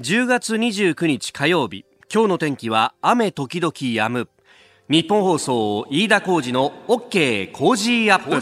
[0.00, 1.84] 10月29日火曜日。
[2.10, 4.30] 今日の天気は雨時々止む。
[4.88, 8.40] ニッポン放送飯田浩司の OK Cozy up。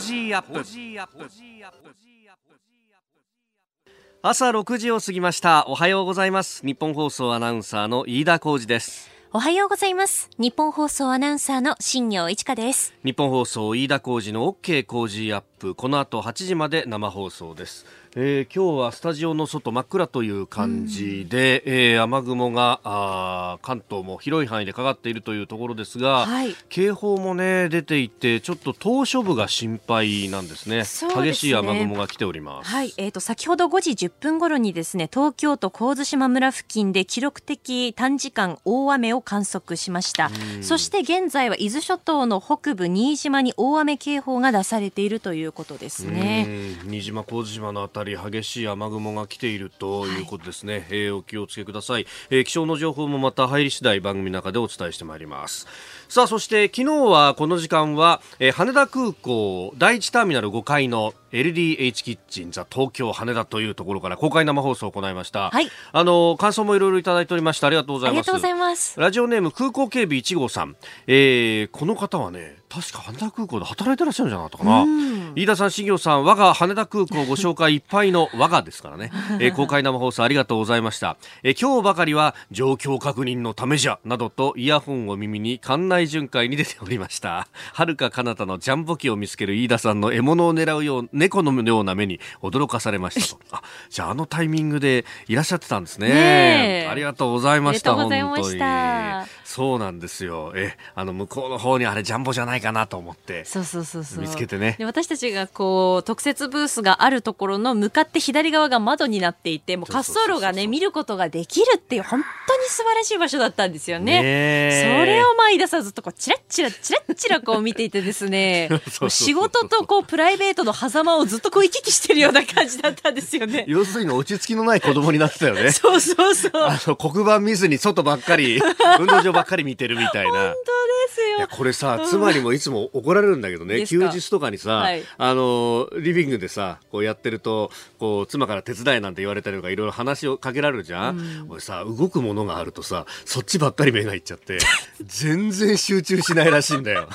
[4.22, 5.66] 朝6時を過ぎました。
[5.66, 6.64] おはようございます。
[6.64, 9.10] ニッポン放送アナウンサーの飯田浩司です。
[9.32, 10.30] おはようございます。
[10.38, 12.94] ニッポン放送アナウンサーの新行市佳です。
[13.04, 17.84] 日本放送飯田浩二の OK コージーアップこの後8時まで生放送です。
[18.20, 30.82] えー、今日はスタジオの外真っ暗という感じで、うん、えー、雨雲があ関東も広い範囲でかかっているというところですが、はい、警報もね出ていてちょっと島しょ部が心配なんですね、ね、
[31.22, 32.70] 激しい雨雲が来ております。
[32.70, 40.30] はい、えっ、ー、と先ほど5時10分頃にですね東京都神津島村付近で記録的短時間大雨を観測しました。
[40.62, 46.76] そして現在は伊豆諸島の北部新島に大雨警報が出されているということですね。
[46.84, 55.66] 新島神津島のあたり激しい雨雲が来ているということですね、はい、えー、お気をつけください、えー、気象の情報もまた入り次第番組の中でお伝えしてまいります
[56.08, 65.50] さあそして昨日はこの時間は、えー、羽田空港第一ターミナル5階の LDH キッチンザ東京羽田というところから公開生放送を行いました。
[65.50, 65.68] はい。
[65.92, 68.16] あの感想もいろいろいただいておりましてありがとうございます。
[68.16, 68.98] ありがとうございます。
[68.98, 74.86] ラジオネーム空港警備1号さん、えー、この方はね確か羽田空港で働いてらっしゃるんじゃなかったかな。
[75.34, 79.10] 飯田さん、新業さん、我が羽田空港ご紹介いっぱいの我がですからね。
[79.40, 81.16] えー、公開生放送ありがとうございました。
[81.42, 87.48] えー、今日ばかりは状況確認のためじゃなどとイヤホンを耳に館内巡回に出ておりました。
[87.72, 93.40] はるか彼方のジャンボ機を見つける飯田さんの獲物を狙うよう猫のような目に驚かされましたと。
[93.50, 96.08] あ、じゃああのタイミングでいらっしゃってたんですね。
[96.08, 97.94] ねありがとうございました。
[97.94, 98.14] 本当
[98.52, 99.28] に。
[99.44, 100.52] そうなんですよ。
[100.54, 103.44] え、あの向こうの方にあれジャンボじゃないかなと思って。
[103.44, 104.20] そうそうそうそう。
[104.20, 104.76] 見つけてね。
[104.78, 114.22] で私たちがこう特設ブースがあるところの向かって左側が窓になっていて、もう滑走路がね見ることができるっていう本当に素晴らしい場所だったんですよね。
[114.22, 118.68] ねそれを前出さずとこうチラッチラチラッチラこう見ていてですね、
[119.08, 123.64] 仕事とこうプライベートの狭間をずっとこう行き来してるような感じだったんですよね。
[123.66, 125.72] 要するに落ち着きのない子供になってたよね。
[125.72, 126.50] そうそうそう。
[126.54, 128.60] あの黒板見ずに外ばっかり
[129.00, 130.32] 運動場ばっかり見てるみたいな。
[130.32, 130.78] 本当
[131.08, 131.48] ですよ。
[131.50, 141.18] これさ、妻にもいつも怒られるんだけどね、休日とかにさ、はい、あのリビングでさこうやってるとこう妻から手伝いなんて言われたりとかいろいろ話をかけられるじゃん。
[141.18, 144.58] うん、俺さ動くものがあるとさそっちばっかり目がいっちゃって
[145.04, 147.08] 全然 集中しないらしいんだよ。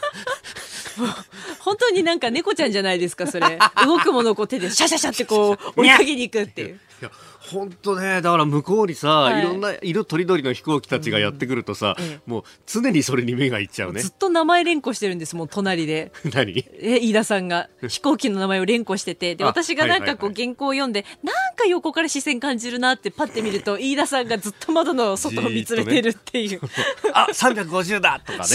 [1.59, 6.79] 本当になんか猫ちゃんじゃないですかそれ動くものをこう手でシャシャシャってこう追いかけに行くっていう。
[7.53, 14.02] 本当ねだから向こうにさ、はい、いろんな色とりどりの飛行機たちがやってくるとさ、うん、もう常にそれに目がいっちゃうね。
[14.02, 16.12] ずっと名前連呼してるんですもん隣で。
[16.34, 16.66] 何？
[16.80, 17.69] え飯田さんが。
[17.88, 19.36] 飛行機の名前を連呼してて。
[19.36, 26.70] で私がなんかこう原稿を読んで、なんか横から視線感じるなってパッて見ると飯田さんがずっと窓の外を見つめてるっていう、 ね、
[27.14, 28.46] あ350だとかね。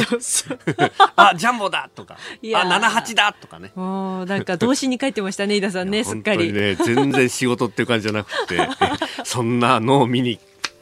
[1.16, 2.16] あジャンボだとか。
[2.16, 3.72] あ78だとかね。
[3.74, 6.52] もうなんか童心に帰ってましたね飯田さんねすっかり。
[6.52, 8.56] ね全然仕事っていう感じじゃなくて
[9.24, 10.38] そんなのを見に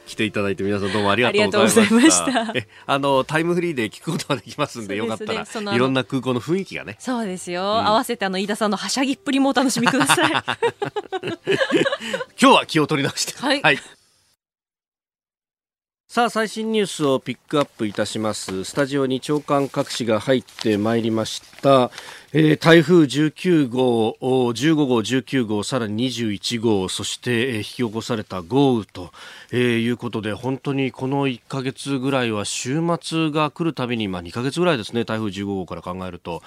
[0.07, 2.53] 来ていただいて皆さんどうもありがとうございました。
[2.55, 5.45] えあのタイムフリーで聞くことができますんでよかったら
[5.75, 6.97] いろんな空港の雰囲気がね。
[7.01, 10.31] そうですよ、うん、合わせてあの飯田さんのはしゃぎっぷりもお楽しみください。
[10.33, 10.45] 今
[12.39, 13.35] 日は気を取り直して。
[13.39, 13.79] はい、はい
[16.09, 18.63] さあ最新ニュースをピックアップいたします。
[18.63, 21.91] スタジオに長官各紙が入ってまいりました、
[22.33, 29.11] えー、台風19号15号19号さらに21号そして、えー、引き起こされた豪雨と、
[29.51, 36.41] えー、いうことで本当にこの1か月ぐらいは週末が来るたびに、まあ、2か月ぐらいですね台風15号から考えると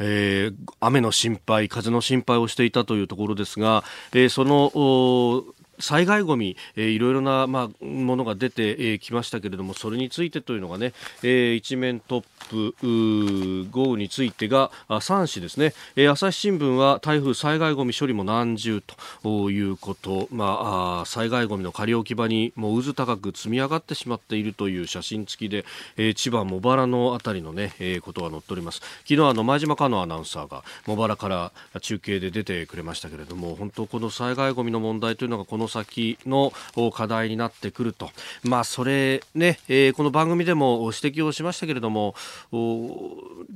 [0.00, 3.82] えー、雨の心配、風の心配をしていたというところですが、
[4.12, 5.44] えー、その
[5.78, 18.80] 災害ごみ、えー、いろいろな、まあ、ものが出てき、えー、ましたけれどもそれについてというのがね、えー、一面トップ豪雨についてが3紙ですね、えー、朝日新聞は台風災害ごみ処理も難重
[19.22, 25.64] ということ、まあ、あ災害ごみの仮置き場にもう渦高く積み上がってしまっているという写真付きで、
[25.96, 28.80] えー、千葉茂原のあたりのね、えー、ことが載っております。
[29.02, 36.52] 昨日あの前島香野アナウンサーが茂原から中継で出てくれましたけれども本当この災害ごみの問題というのがこの先の
[36.92, 38.10] 課題になってくると、
[38.42, 42.14] まあ、それね、えー、この番組でも指摘をしましたけれども、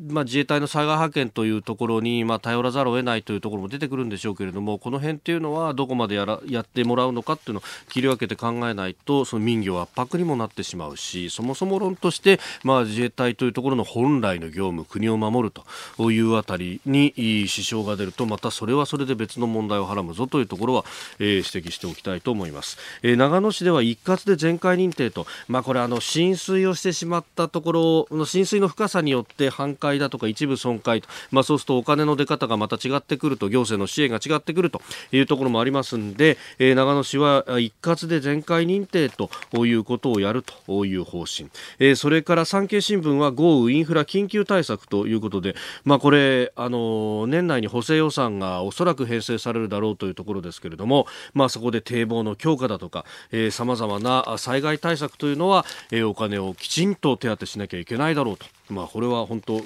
[0.08, 15.54] まあ、自衛隊の災害派遣というところに、まあ、頼らざるを得ないというところも出てくるんでしょうけれども、この辺っていうのはどこまでやらやってもらうのかっていうのを切り分けて考えないと、その民業圧迫にもなってしまうし、そもそも論として、まあ、自衛隊というところの本来の業務、国を守る
[15.96, 17.12] というあたりに
[17.48, 20.84] 支障が出ると、またそれはそれで別の問題をはらむぞというところは、
[21.18, 34.82] えー、指摘しておききたいと思います、えー、長野市では一括で全壊認定と、まあ、これあの浸水をしてしまったところの浸水の深さによって半壊だとか一部損壊と、まあ、そうするとお金の出方がまた違ってくると行政の支援が違ってくると
[35.12, 39.30] いうところもありますんで、えー、長野市は一括で全壊認定と
[39.64, 41.48] いうことをやるという方針、
[41.78, 53.04] えー、それから産経新聞は豪雨インフラ緊急対策ということで、まあ、これあの年内に補正予算がおそらく編成されるだろうというところですけれども、まあ、そこで堤防の強化だとか
[53.50, 59.60] さまざまな災害対策というのは、えー、お金をきちんと手当てしなきゃいけないだろうと、まあ、これは本当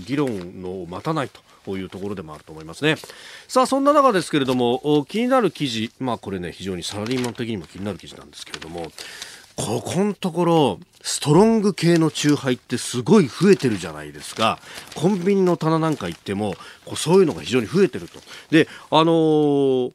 [0.00, 1.40] 議論の待たないと。
[1.64, 2.96] こういうところでもあると思いますね。
[3.48, 8.92] さあ、そんな中ですけれども、気になる記事、まあこれね、非常にサラリーマン的にも気になる記事なんですけれども、
[9.56, 14.58] ここのところ、ストロング系のチューハイってすごい増えてるじゃないですか。
[14.94, 16.54] コンビニの棚なんか行っても、
[16.84, 18.20] こうそういうのが非常に増えてると。
[18.50, 19.92] で、あのー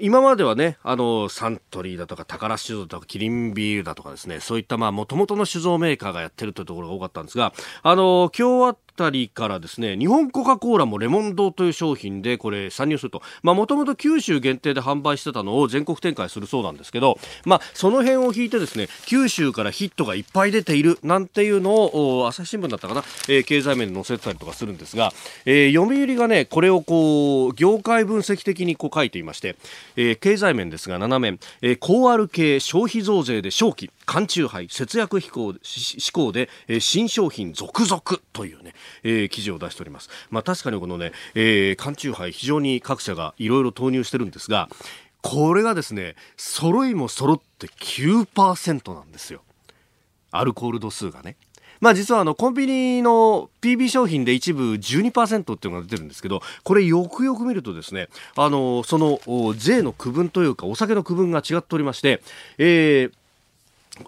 [0.00, 7.52] 今まではね、あの、サントリーだとか、宝酒造とか、キリンビールだとかですね、そういったまあ、もともとの酒造メーカーがやってるというところが多かったんですが、
[7.82, 13.22] あの、共和たりからですね日本コカ・コーラもレモン堂という商品でこれ参入すると。
[13.42, 25.12] もともと九州限定で販売してたのを全国展開するそうなんですけど、まあ、その辺を引いてですね九州からヒットがいっぱい出ているなんていうのを朝日新聞だったかな、えー、経済面で載せてたりとかするんですが、
[25.44, 29.56] えー、読売がねこれをこう業界分析的にこう書いていまして、
[29.96, 38.02] えー、経済面ですが7面、えー、高アル系消費増税で正気缶チューハイ節約志向で、え、新商品続々
[38.32, 40.08] というね、えー、記事を出しております。
[40.30, 44.68] まあ確かにこのね、えー、缶チューハイ非常に各社がいろいろ投入してるんですが、
[45.22, 49.42] これがですね、揃いも揃って9%なんですよ。
[50.30, 51.36] アルコール度数がね。
[51.80, 59.18] まあ実はあのコンビニの PB 商品で一部12%っていうのが出てるんですけど、これよくよく見るとですね、あの、その
[59.56, 62.22] 税の区分というかお酒の区分が違っておりまして、
[62.58, 63.12] えー、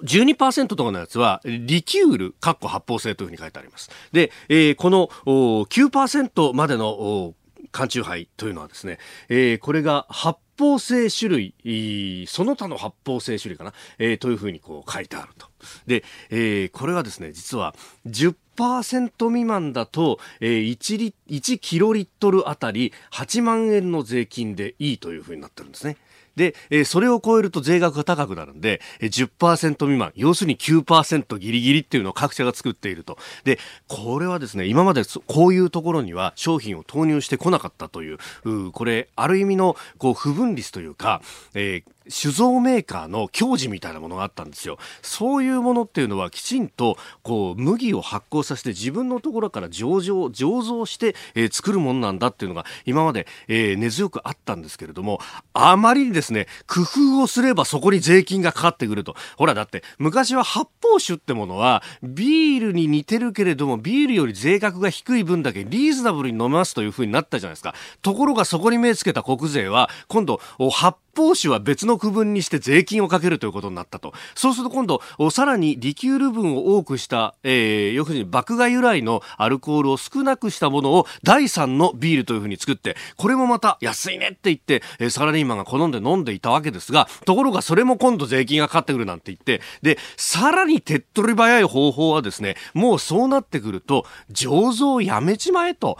[0.03, 3.91] 12%とかのやつは、リキュール、かっこ発泡性というふうに書いてあります。
[4.13, 7.35] で、えー、この9%までの
[7.73, 8.99] 缶チューハイというのはですね、
[9.29, 15.47] えー、これが発泡性種類、その他の発泡性種類かな、えー、というふうにこう書いてあると。
[15.87, 17.75] で、えー、これはですね、実は
[18.07, 25.97] 10%未満だと、えー、1, リ1キロリットルあたり8万円の税金でいいというふうになってるんですね。
[26.37, 33.19] で、えー、それを超えると税額が高くなるんで、えー、10%未満、要するに9%ギリギリっていうのを各社が作っていると。
[33.45, 41.23] で、これはですね、今までこういうところには商品を投入してこなかったという、うこれ、ある意味のこう不分率というか、
[41.55, 44.79] えー酒造メーカーの矜持みたいなものがあったんですよ。
[45.03, 55.21] そういうものっていうのはきちんとこう麦を発酵させて自分のところから醸造醸造して、えー、作るものなんだっていうのが今まで、えー、根強くあったんですけれども
[55.53, 74.13] あまりにですね工夫をすればそこに税金がかかってくるとほらだって昔は発泡酒ってものはビールに似てるけれどもビールより税額が低い分だけリーズナブルに飲めますというふうになったじゃないですかところがそこに目つけた国税は今度発泡酒は別の区分にして税金をかけるということになったと。
[74.35, 95.99] そうすると今度、さらにリキュール分を多くした、えー、要するに麦芽由来のアルコールを少なくしたものを第3のビールというふうに作って、これもまた安いねって言って、えー、サラリーマンが好んで飲んでいたわけですが、ところがそれも今度税金がかかってくるなんて言って、で、さらに手っ取り早い方法はですね、もうそうなってくると、醸造やめちまえと、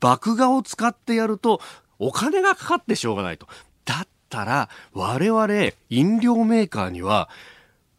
[0.00, 1.60] 麦芽を使ってやると、
[1.98, 3.48] お金がかかってしょうがないと。
[3.84, 7.28] だっったら、我々飲料メーカーには、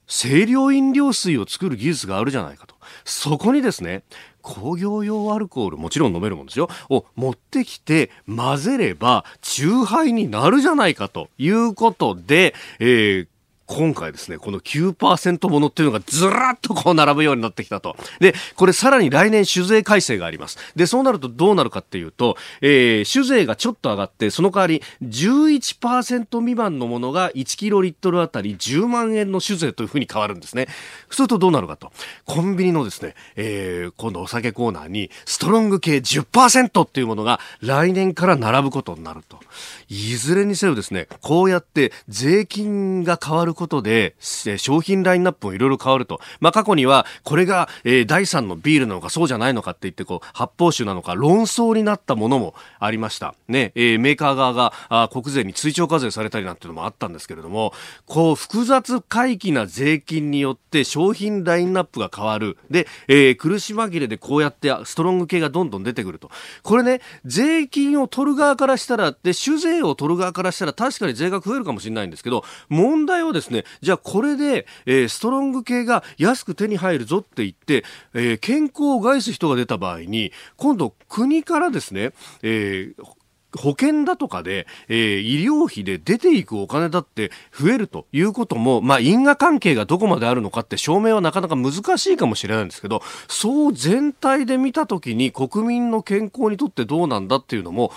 [0.07, 2.75] 清涼飲料水を作る技術があるじゃないかと。
[3.03, 4.03] そこにですね、
[4.41, 13.27] 工業用アルコール、もちろん飲めるもんですよ、を持ってきて混ぜれば、酎ハイになるじゃないかということで、えー
[13.69, 17.95] 今回ですね、この9%ものっていうのがずらっとこう並ぶようになってきたと。
[18.19, 20.57] で、これさらに来年酒税改正があります。
[20.75, 30.65] で、そうなるとどうなるかっていうと、えー、酒税がちょっと上がって、その代わり11%未満のものが1キロリットルあたり10万円の酒税というふうに変わるんですね。
[31.09, 31.91] そうするとどうなるかと。
[32.25, 39.39] コンビニのですね、えー、今度お酒コーナーにストロング系10%っていうものが来年から並ぶことになると。
[39.89, 46.21] いずれにせよですね、こうやって税金が変わることで、商品ラインナップもいろいろ変わると。
[46.39, 53.35] まあ、過去には、これが、えー、第3のビールなのかそうじゃないのかって言って、こう、発泡酒なのか論争になったものもありました。
[53.49, 57.73] ね、えー、メーカー側が、あ国税に追徴課税されたりなんていうのもあったんですけれども、
[58.05, 62.57] こう、複雑回帰な税金によって商品ラインナップが変わる。
[62.71, 66.31] で、えー、苦し紛れでこうやってストロング系がどんどん出てくると。
[66.63, 83.03] これね、税金を取る側からしたら、で、酒税を取る側からしたら確かに税額増えるかもしれないんですけど、問題はですね、ねじゃあこれで、えー、ストロング系が安く手に入るぞって言って、えー、健康を害す人が出た場合に、今度国からですね、えー、
[83.57, 97.91] 保険だとかで、えー、医療費で出ていくお金だって増えるということも、まあ、因果関係がどこまであるのかって証明はなかなか難しいかもしれないんですけど、そう全体で見たときに国民の健康にとってどうなんだっていうのも、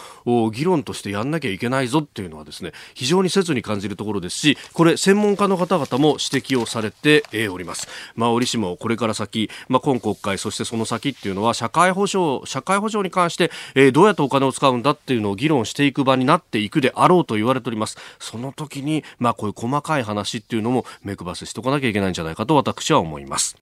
[0.52, 7.88] 議論としてやんなきゃいけないぞっていうのはですね、非常に切に感じるところですし、これ専門家の方々も指摘をされております。
[8.14, 17.98] まあ、折しもこれから先、まあ、今国会、そしてその先っていうのは社会保障、社会保障に関して、えー、どうやってお金を使うんだっていうのを議論していく場になっていくであろうと言われております。
[18.20, 23.56] その時にまあこういう細かい話っていうのも目配せしておかなきゃいけないんじゃないかと私は思います。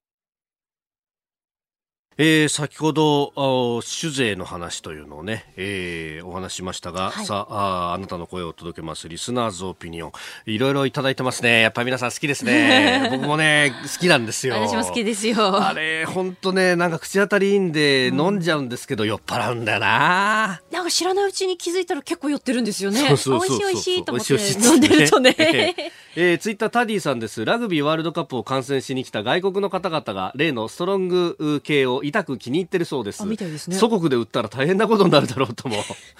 [2.23, 10.11] えー、先ほど酒税の話というのをね、えー、お話しましたが、はい、さああなたの声を届けますリスナーズオピニオン。
[10.45, 11.61] いろいろいただいてますね。
[11.61, 13.09] やっぱり皆さん好きですね。
[13.17, 14.53] 僕もね好きなんですよ。
[14.53, 15.65] 私も好きですよ。
[15.65, 20.61] あれ本当ねなんか口当たりいいんで飲んじゃうんですけど、うん、酔っ払うんだよな。
[20.69, 23.01] なんか知らないうちに気づいたら結構酔ってるんですよね。
[23.01, 25.35] 美味しい美味しいと思って飲んでるとね。
[26.13, 27.45] えー、ツイッタータディさんです。
[27.45, 33.25] ラグビーワールドカップを観戦しに来た外国の方々が例のストロング系を痛く気に入ってるそうです。
[33.25, 33.35] ね、
[33.71, 35.77] 祖国で売ったら大変なことになるだろうとも。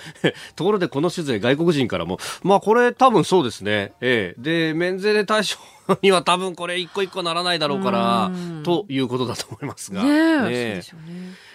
[0.55, 5.57] ところでこの酒税外国人からもまあこれ多分そうですね、えー、で免税で対象
[6.01, 8.31] には多分これ一個一個ならないだろうから
[8.63, 10.03] ということだと思いますが。
[10.03, 11.50] ねねそうでね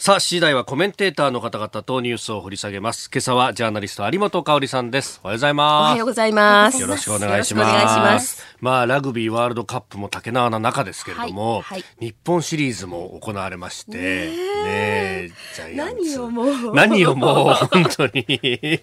[0.00, 3.10] さあ、次第はコメンテーターの方々とニュースを掘り下げます。
[3.12, 5.20] 今朝はジャーナリスト有本香里さんです。
[5.22, 5.82] おはようございます。
[5.88, 6.80] おはようございます。
[6.80, 7.98] よろしくお願いします。
[7.98, 14.00] ますまあ、ラグビーワールドカップも竹縄な中ですけれども、はいはい、日本シリーズも行われまして、ね
[14.64, 15.94] え、ジャイアンツ。
[15.94, 16.74] 何をもう。
[16.74, 18.80] 何をもう、本当に。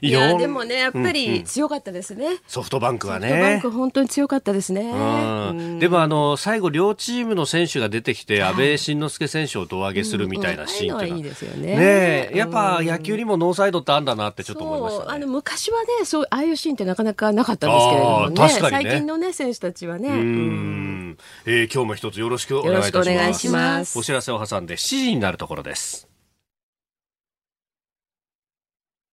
[0.00, 2.24] いや、でもね、やっぱり強かったですね。
[2.24, 3.28] うんうん、ソフトバンクはね。
[3.28, 4.90] ソフトバンク本当に強かったですね。
[4.90, 11.76] うん、でも、あの、最後両チームの選手が出てきて、安倍晋之助選手を胴上げするみたいな、たいなシーンっていいですよね。
[11.76, 18.34] ねやっぱ野球にもノーサイドってあんだなってちょっと思いました、ね、あの昔はね、そうああいうシーンってなかなかなかったんですけれどもね。
[18.34, 20.08] ね最近のね選手たちはね。
[20.08, 23.10] うん、えー、今日も一つよろしくお願いいたします。
[23.10, 26.08] お願いしますお知らせを挟んで7時になるところです。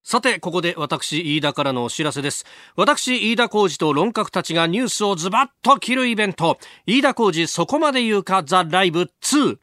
[0.06, 2.46] さて、ここで私、飯田からのお知らせです。
[2.76, 8.44] 私、飯田浩二と論客たちがニュースをズバッと切るイベント、飯田浩二そこまで言うか？
[8.44, 9.58] ザ・ライブ2。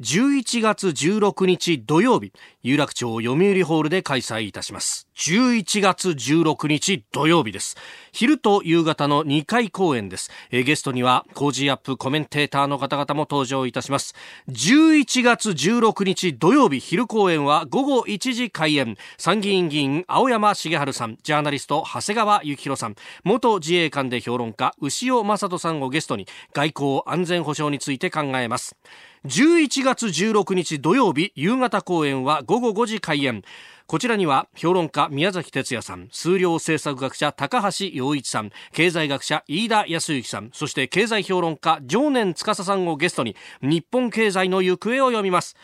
[0.00, 5.06] 11月16日土曜日、有楽町読売ホールで開催いたします。
[5.14, 7.76] 11月16日土曜日です。
[8.10, 10.30] 昼と夕方の2回公演です。
[10.50, 14.14] えゲストには、 Cozy up コメンテーターの方々も登場いたします。
[14.48, 18.96] 11月16日土曜日昼公演は午後1時開演。
[19.18, 28.78] 参議院議員青山繁晴さん、ジャーナリスト長谷川幸洋さん、元自衛官で評論家潮匡人さんをゲストに外交安全保障について考えます。
[29.26, 33.42] 11月16日土曜日夕方公演は午後5時開演
[33.86, 45.56] こちらには評論家宮崎哲也さん、数量政策学者高橋洋一さん、経済学者飯田康之さん、そして経済評論家常年司さんをゲストに日本経済の行方を読みます。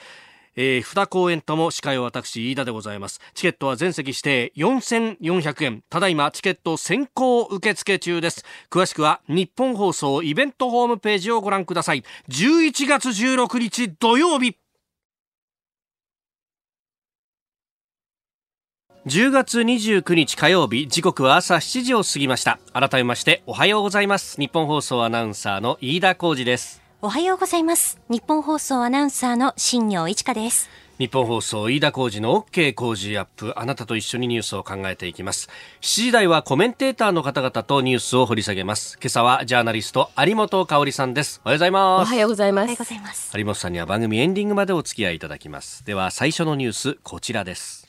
[0.57, 3.21] えー、二公演とも司会は私、飯田でございます。
[3.35, 5.83] チケットは全席指定4400円。
[5.89, 8.45] ただいまチケット先行受付中です。
[8.71, 12.03] 詳しくは日本放送イベントホームページをご覧ください。
[12.31, 14.57] 11月16日土曜日。
[19.07, 28.01] 10月29日火曜日時刻は朝7時を過ぎました改めましておはようございます日本放送アナウンサーの飯田浩二ですおはようございます。
[28.09, 30.69] 日本放送アナウンサーの新業一華です。
[30.99, 33.53] 日本放送飯田浩二の OK 工事アップ。
[33.57, 35.49] あなたと一緒にニュースを考えていきます。
[35.83, 38.99] 7時台はコメンテーターの方々とニュースを掘り下げます。
[39.01, 41.41] 今朝はジャーナリスト有本香里さんです。
[41.45, 42.09] おはようございます。
[42.09, 43.39] おはようございます。
[43.39, 45.85] 有本さんには番組エンディングまでお付き合いいただきます。
[45.85, 47.87] では最初のニュースこちらです。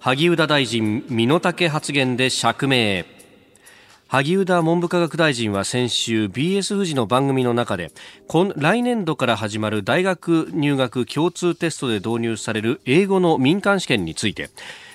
[0.00, 3.04] 萩生田大臣身の丈発言で釈明
[4.10, 7.92] 萩生田文部科学大臣は先週 BS 富士の番組の中で
[8.56, 14.50] 来年度から始まる大学入学共通テストで導入される英語の民間試験について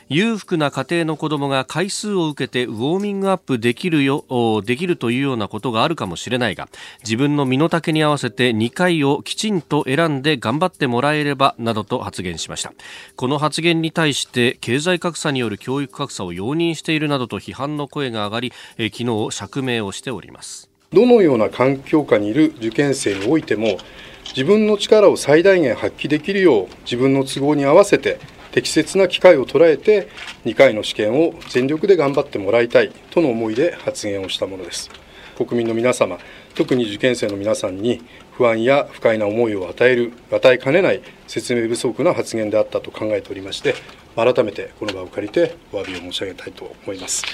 [0.07, 4.23] 裕福な家庭の子供が回数を受けてウォーミングアップできるよ
[4.63, 6.69] できるというようなことがあるかもしれないが
[7.03, 12.71] 自分の身の丈に合わせて2回をきちんと選んで頑張ってもらえればなどと発言しました。
[13.15, 20.69] この発言に対して経済格差による教育格差を容認しているなどと批判の声が上がり昨日釈明をしております。
[20.93, 23.77] どのような環境下にいる受験生においても
[24.25, 28.19] 自分の力を最大限発揮できるよう自分の都合に合わせて
[28.55, 30.07] 適切な機会を捉えて
[30.45, 34.89] 2回の試験を全力で頑張ってもらいたいとの思いで発言をしたものです。
[35.37, 36.17] 国民の皆様
[36.55, 43.75] 特に受験生の皆さんに不安や不快な思いを与える与えかねない説明不足な発言であったと考えておりまして
[44.15, 47.25] 改めてこの場を借りてお詫びを申し上げたいと思います。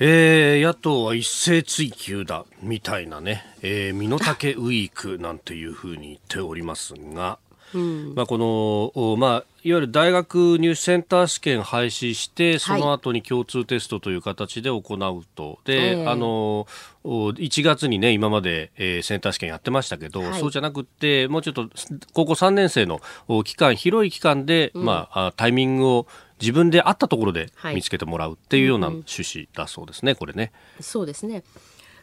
[0.00, 7.38] えー、野党は一斉追及だみたいなね、えー、身の丈ウィークなんていうふうに言っておりますが、
[7.72, 9.30] うん、まあ、この、まあ、
[9.62, 15.44] いわゆる大学入試センター試験廃止して、その後に共通テストという形で行うと。
[15.46, 16.66] はい、で、あの、
[17.04, 21.68] 1月にね、今まで、えー、センター試験やってましたけど、はい、そうじゃなくて、もうちょっと、
[22.12, 23.00] 高校3年生の
[23.44, 26.06] 期間、広い期間で、うん、まあ、タイミングを
[26.40, 30.52] 自分で会ったところで見つけてもらうっていうような趣旨だそうですね、はい、これね。
[30.80, 31.42] そうですね。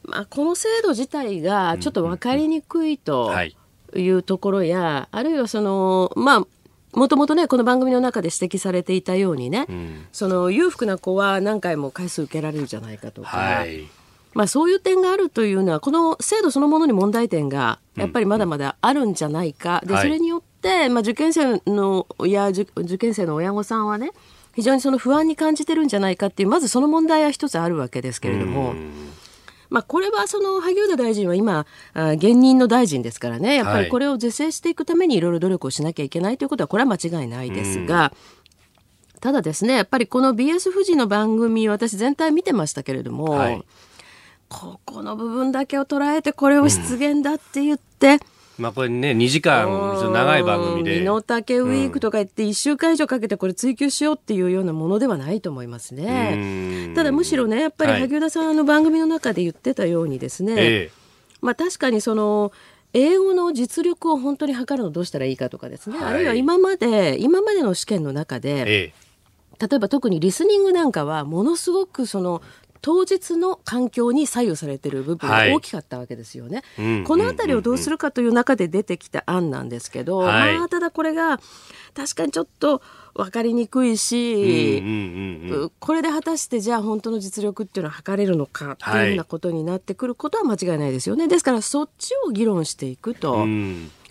[0.04, 3.32] まあ、この制度自体がちょっと分かりにくいと
[3.96, 6.48] いうところや、あるいはその、まあ、
[6.94, 13.88] もともとねこの番組の中で指摘されていたようにね、うん、その裕福な子は何回も回数受けられるじゃないかとか、はい、
[14.34, 22.66] まあ、そういう点があるというのはこの制度そのものに問題点がやっぱりまだまだあるんじゃないか、うん、でそれによって、まあ、受験生のや受
[22.98, 24.12] 験生の親御さんはね
[24.54, 28.74] 非常にその不安に感じてるんじゃないかっていうまずその問題は一つあるわけですけれども。
[29.72, 38.14] まあ、これはその萩生田大臣は今、現任の大臣ですからね、やっぱりこれを是正していくためにいろいろ努力をしなきゃいけないということは、これは間違いないですが、
[39.22, 43.64] ただですね、やっぱりこの BS 富士の番組、私全体見てましたけれども、はい、
[44.50, 48.20] ここの部分だけを捉えて、これを失言だって言って、うん
[48.62, 49.68] まあこれね、2時間、
[50.14, 51.00] 長い番組で。
[51.00, 56.92] 身の丈ウィークとか言って、1週間以上かけてこれ追求しようっていうようなものではないと思いますね。
[56.96, 60.90] ただむしろね、やっぱり萩生田さんの番組の中で言ってたようにですね、はい、
[61.42, 62.52] まあ確かにその、
[62.94, 68.94] 英語の実力を本当に測るのどうしたらいいかとかですね、はい、あるいは今まで、今までの試験の中で、ええ、
[69.60, 72.42] 例えば特にリスニングなんかはものすごくその
[72.82, 76.64] 当日の環境に左右されている部分が大きかったわけですよね。
[76.78, 81.40] はい、この辺りをどうするかという中で出てきた案なんですけど、はい、まあただこれが
[81.94, 82.82] 確かにちょっと
[83.14, 84.82] 分かりにくいし、
[85.80, 91.28] これで果たしてじゃあ本当の実力っていうのは測れるのかっていうようなことになってくることは間違いないですよね。
[91.28, 93.46] ですからそっちを議論していくと。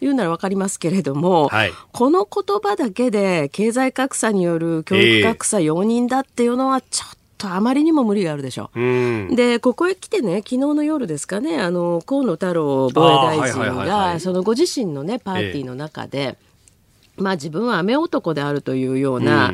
[0.02, 8.70] いうなら分かりますけれども、はい、この言葉だけで経済格差による教育格差容認だっていうのはちょっとあまりにも無理があるでしょ。
[8.74, 8.79] う
[9.35, 19.53] で、ここへ来てね、昨日の夜ですかね、あの、河野太郎防衛大臣が、そのご自身のね、パーティーの中で、ええ、まあ自分は雨男であるというような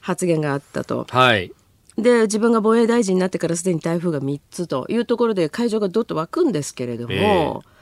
[0.00, 1.06] 発言があったと。
[1.10, 1.52] はい。
[1.98, 7.75] で、自分が防衛大臣になってからすでに台風が3つというところで会場がどっと湧くんですけれども、え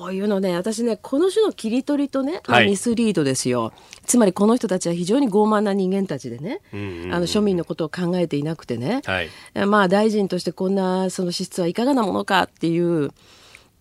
[0.00, 3.72] こういうのね、私ね、この種の切り取りとね、まあ、ミスリードですよ、はい、
[4.06, 9.28] つまりこの人たちは非常に傲慢な人間たちでね、うんうんうん、あの庶民のことを考えていなくてね、はい、
[9.66, 13.10] まあ大臣としてこんなその資質はいかがなものかっていう、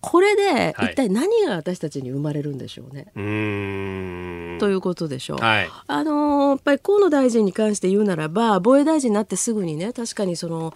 [0.01, 3.07] これで一体何が私たちに生まれるんでしょうね。
[3.15, 5.37] はい、ということでしょう。
[5.37, 10.73] はい、あのやっぱり河野大臣に関して言うならば防衛大臣になってすぐにね確かにその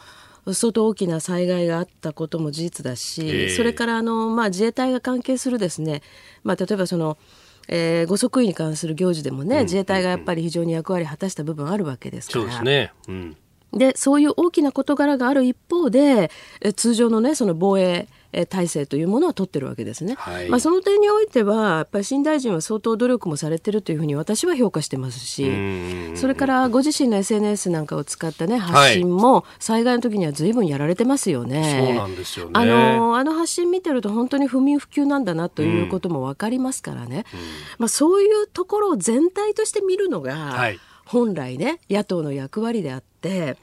[0.52, 6.02] 相当大きな災害があったことも事実だし、えー、それからあの、まあ、自衛隊が関係するですね、
[6.44, 7.18] まあ、例えばその、
[7.70, 12.42] えー、ご即位に関する行事でもね、うん、自衛隊がやっぱり非常に役割を果たした部分あるわけですから。
[12.42, 13.38] そうですね、うん。
[13.72, 16.30] でそういう大きな事柄がある一方で
[16.76, 18.08] 通常のねその防衛
[18.50, 20.16] 体制というものは取ってるわけですね。
[20.18, 25.52] はい、まあ、その点においては、やっぱり新大臣は相当努力もされてるというふうに私は評価してますし、
[26.16, 31.86] それからご自身の SNS なんかを使ったね、発信も災害の時には随分やられてますよね。
[31.86, 32.52] そうなんですよね。
[32.54, 37.26] あの、あの発信見てると本当に不眠不休なんだなということもわかりますからね。
[37.78, 40.72] まあ、そういうところを全体として見るのが、
[41.06, 43.58] 本来ね、野党の役割であって、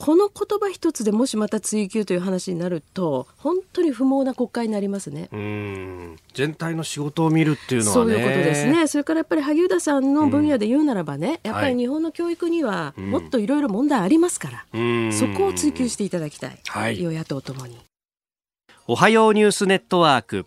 [0.00, 5.28] この言葉一つでもしまた追及という話になると本当に不毛な国会になりますね。
[5.30, 6.16] うん。
[6.32, 8.86] 全体の仕事を見るっていうのは、ね、そういうことですね。
[8.86, 17.76] それからやっぱり萩生田さんの分野で言うならばね、うん、やっぱり日本の教育にはもっといろいろ問題ありますから、うん、そこを追及していただきたい、はい、与野党ともに。
[18.86, 20.46] おはようニュースネットワーク。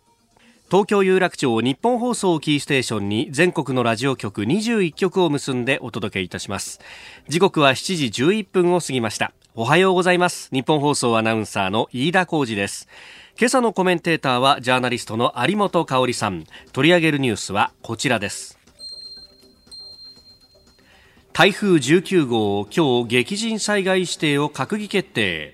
[0.72, 6.80] 東京有楽町日本放送キーステーションに全国のラジオ局21局を結んでお届けいたします。
[7.28, 10.50] 時刻は7時11分を過ぎましたおはようございます。
[10.52, 12.88] 日本放送アナウンサーの飯田浩二です。
[13.38, 16.46] 今朝のコメンテーターはジャーナリストの有本香里さん。
[16.72, 18.58] 取り上げるニュースはこちらです。
[21.34, 25.54] 台風19号今日激甚災害指定を閣議決定。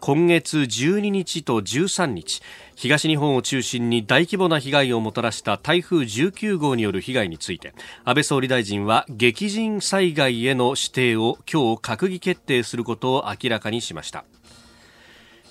[0.00, 2.40] 今月12日と13日。
[2.80, 7.74] 東日本を中心に大規模な被害をもたらした台風19号による被害について
[8.06, 14.24] 安倍総理大臣は激甚災害への指定を今日閣議決定することを明らかにしました。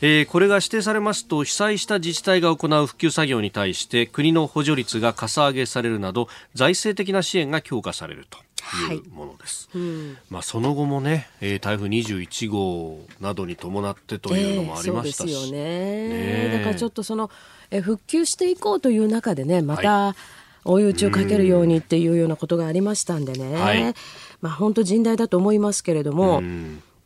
[0.01, 8.39] えー、これが指定されますと被災した自治体が行う復旧作業に対して国の補助率がかさ上げされるなど財政的な支援が強化されると。
[8.77, 9.81] いうものです、はい。
[9.81, 16.09] うん、まあ、その後もね、えー、台風21号などに伴ってというのもありましたし、えー、そうですよね、
[16.49, 17.29] ね、だからちょっとその、
[17.71, 20.15] えー、復旧していこうという中でねまた、
[20.65, 23.93] 追い打ちをかけるようにっていうようなことがありましたんでね、はい、
[24.41, 26.43] まあ、本当甚大だと思いますけれども、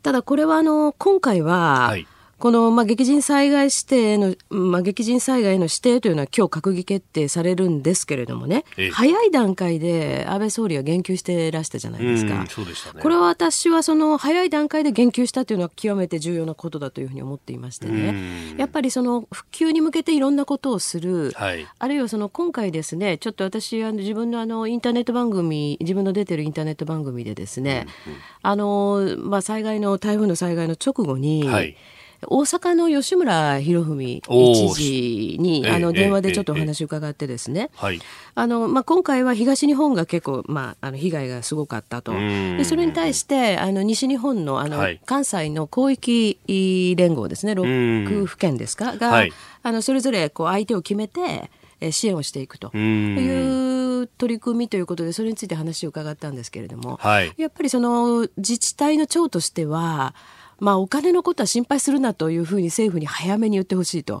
[0.02, 2.06] ただこれはあの今回は、はい
[2.44, 12.44] この、まあ、激甚災害指定の、まあ、激甚災害の指定というのは今日閣議決定されるんですけれどもね、早い段階で安倍総理は言及してらしたじゃないですか。
[12.50, 31.74] そうでしたね、これは私はその早い段階で言及したというのは極めて重要なことだというふうに思っていましてね、やっぱりその復旧に向けていろんなことをする、はい、あるいはその今回ですね、ちょっと私、あの自分のあのインターネット番組、自分の出てるインターネット番組でですね、うんうん、あの、まあ、災害の、台風の災害の直後に、はい
[32.22, 37.70] 大阪の吉村博文知事にあの電話でちょっとお話を伺ってですね、
[38.34, 42.12] あのまあ、今回は東日本が結構、まあ、あの被害がすごかったと。
[42.12, 48.96] でそれに対してあの西日本のあの、関西の広域連合ですね6府県ですか？
[48.96, 49.26] が、
[49.62, 51.50] あのそれぞれこう相手を決めて
[51.90, 60.14] 支援をしていくという取り組みということでそれについて話を伺ったんですけれども、はい、やっぱりその自治体の長としては
[60.60, 64.20] まあ、お金のことは心配するなというふうに政府に早めに言ってほしいと。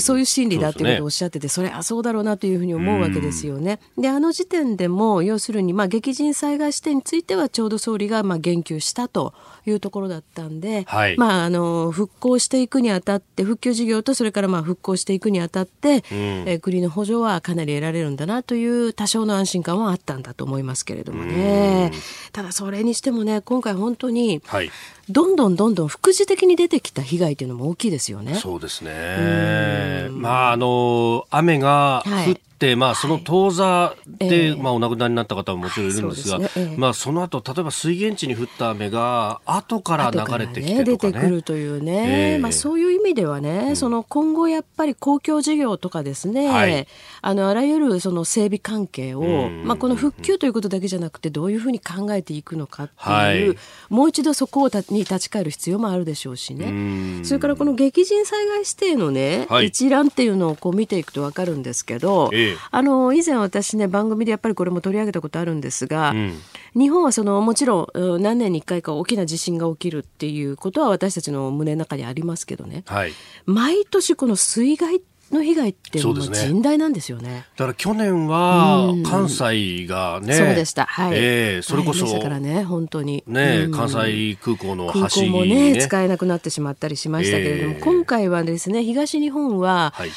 [0.00, 3.80] そういう心理だということをおっしゃっててそ,、れはそうだろうなというふうに思うわけですよね。
[3.98, 9.34] であの時点でも要するに、まあ、激甚災害視点についてはちょうど総理がまあ言及したと
[9.66, 21.92] いうところだったんで、はい、まあ、あの復興していくにあたって復旧事業とそれからまあ復興していくにあたって、うん、え国の補助はかなり得られるんだなという多少の安心感はあったんだと思いますけれどもね。
[22.32, 24.70] ただそれにしてもね今回本当に、はい
[25.08, 28.34] どんどんどんどん副次的に出てきた被害というのも大きいですよね。
[28.34, 30.08] そうですね。
[30.10, 32.36] まああの雨が降っ
[32.76, 36.74] まあ、その当座で、はい、まあ、お亡くなりになった方ももちろんいるんですが、そ、ね。
[36.76, 46.86] まあ、その後例えば水源地に降った雨が後から流れてきて、ね、出てくるというね、えー、まあ、そういう意味ではね、うん、その今後やっぱり公共事業とかですね、はい、
[47.20, 53.56] あのあらゆるその整備関係を、まあ、この復旧ということだけじゃなくてどういうふうに考えていくのかっていう、はい、
[53.88, 57.24] もう一度そこをたに立ち返る必要もあるでしょうしね。
[57.24, 66.38] それからこの激甚災害指定のね、一覧っていうのをこう見ていくと分かるんですけど、えーあの以前私ね番組でやっぱりこれも取り上げたことあるんですが、うん、
[66.74, 73.12] 日本はそのもちろん何年に1回か大きな地震が起きるっていうことは私たちの胸の中にありますけどね、はい、
[73.46, 75.00] 毎年この水害
[75.32, 77.28] の被害ってもう甚大なんですよね。
[77.28, 80.84] ねだから去年は関西がね、そうでした。
[80.86, 81.12] はい。
[81.14, 82.20] えー、それこそ。
[82.20, 83.24] からね、本当に。
[83.26, 90.10] ね、関西空港の橋、ね、空港もね、使えなくなってしまったりしましたけれども、えー、今回はですね、東日本は、はい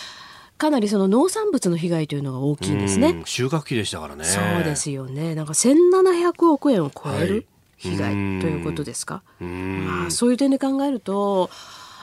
[0.58, 3.22] かなりその農産物の被害というのが大きいんですね。
[3.26, 4.24] 収穫期でしたからね。
[4.24, 5.36] そうですよね。
[5.36, 7.46] なんか1700億円を超える
[7.78, 9.22] 被害ということですか？
[9.40, 11.50] まあ、そういう点で考えると、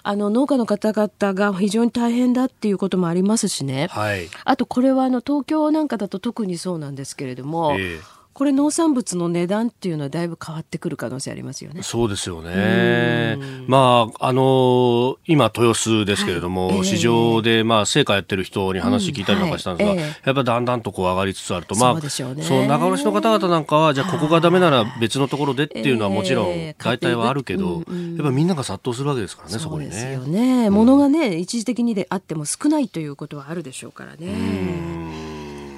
[0.03, 11.83] あの農家の方々が非常に大変だっていうこともありますしね、はい、あとこれはあの東京なんかだと特にそうなんですけれども、えーこれ農産物の値段っていうのはだいぶ変わってくる可能性ありますよね。
[11.83, 13.39] そうですよね。
[13.67, 16.81] まあ、あの今豊洲ですけれども、はいえ。
[16.81, 20.11] ー、市場でまあ成果やってる人に話聞いたりなんかしたんですが、うんはいえ。
[20.11, 29.91] ー、やっぱだんだんとこう上がりつつあると、まあ、そうね、そう仲卸の方々なんかは、じゃあここがダメなら別のところでっていうのはもちろん大体はあるけど、えー、やっぱみんなが殺到するわけですからね、そこにね。
[29.91, 30.71] ですよね。
[30.71, 35.32] 物がね、一時的にであっても少ないということはあるでしょうからね。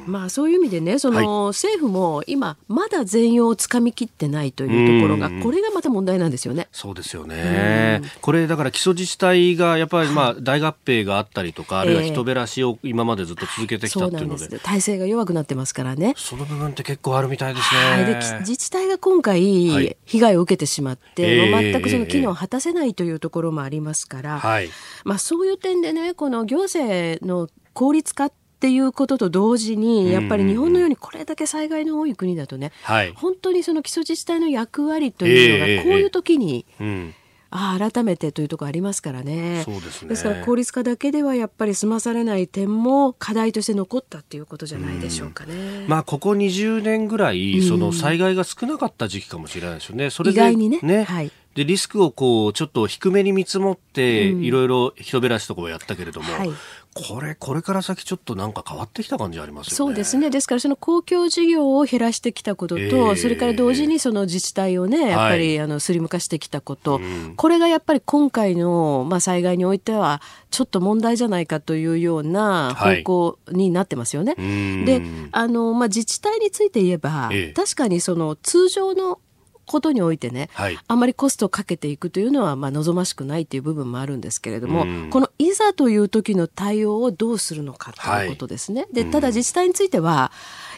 [0.07, 6.69] まあ、そういう意味でねその、政府も今まだ全容をつかみきってないというところがこれがまた問題なんですよね。
[6.73, 8.03] そうですよね。
[8.21, 16.15] これだから基礎自治体がやっぱりまあ大合併があったりとか、あるいは人減らしを今までずっと続けてきたっていうので,、で体制が弱くなってますからね。
[16.17, 18.05] その部分って結構あるみたいですね。
[18.05, 24.69] で自治体が今回被害を受けてしまって、はい、全くその機能を果たせないというところもありますから、はい、
[25.05, 37.15] まあそういう点でねこの行政の効率化っていうことと同時にやっぱり日本のようにこれだけ災害の多い国だとね、はい、本当にその基礎自治体の役割というのがこういう時に、えーえーうん。
[37.57, 39.63] あ改めてというところありますからね。
[39.65, 40.09] そうですね。
[40.09, 45.87] ですから効率化だけではやっぱり済まされない点も課題として残ったっていうことじゃないでしょうかね。
[45.87, 50.11] まあここ20年ぐらいその災害が少なかった時期かもしれないですよね。
[50.11, 50.81] それで意外にね。
[50.83, 51.05] ね。
[51.05, 51.31] はい。
[51.55, 56.51] でリスクをこうちょっと低めに見積もっていろいろ人べらしとかをやったけれども、はい、
[56.95, 60.31] これ、これから先ちょっとなんか変わってきた感じあります、ね、そうですね。
[60.31, 74.35] ですからその公共事業を減らしてきたことと、えー、それから同時にその自治体をね、やっぱり、あの、スリム化してきたこと、うん、これがやっぱり今回の、まあ、災害においては、ちょっと問題じゃないかというような方向になってますよね。
[74.39, 75.03] はい、で、
[75.33, 79.19] あの、まあ、自治体について言えば、えー、確かにその通常の
[79.67, 88.83] ことにおいてね、はい、あまりコストをかけていくというのはまあ望ましくないっていう部分もあるんですけれども、うん、このいざという時の対応をどうするのかということですね。
[88.83, 90.33] はい、でただ自治体については、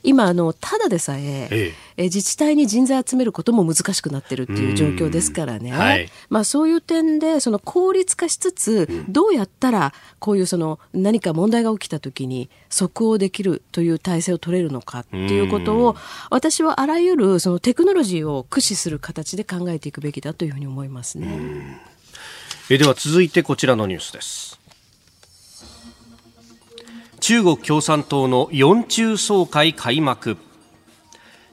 [0.06, 15.96] 今あのただでさえええ、自治体に人材集めることも難しくなってるっていう状況ですからね、はい、まあ、そういう点でその効率化しつつ、どうやったらこういうその何か問題が起きた時に即応できるという体制を取れるのかっていうことを
[16.30, 21.80] 私はあらゆるそのテクノロジーを駆使する形で考えていくべきだというふうに思いますね。
[22.70, 24.58] えでは続いてこちらのニュースです。
[27.26, 30.36] 中国共産党の四中総会開幕。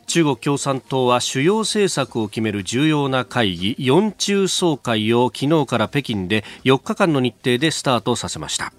[0.05, 8.71] 中国共産党は主要政策を決める重要な会議四中総会を昨日から北京で4日間の日程でスタートさせました。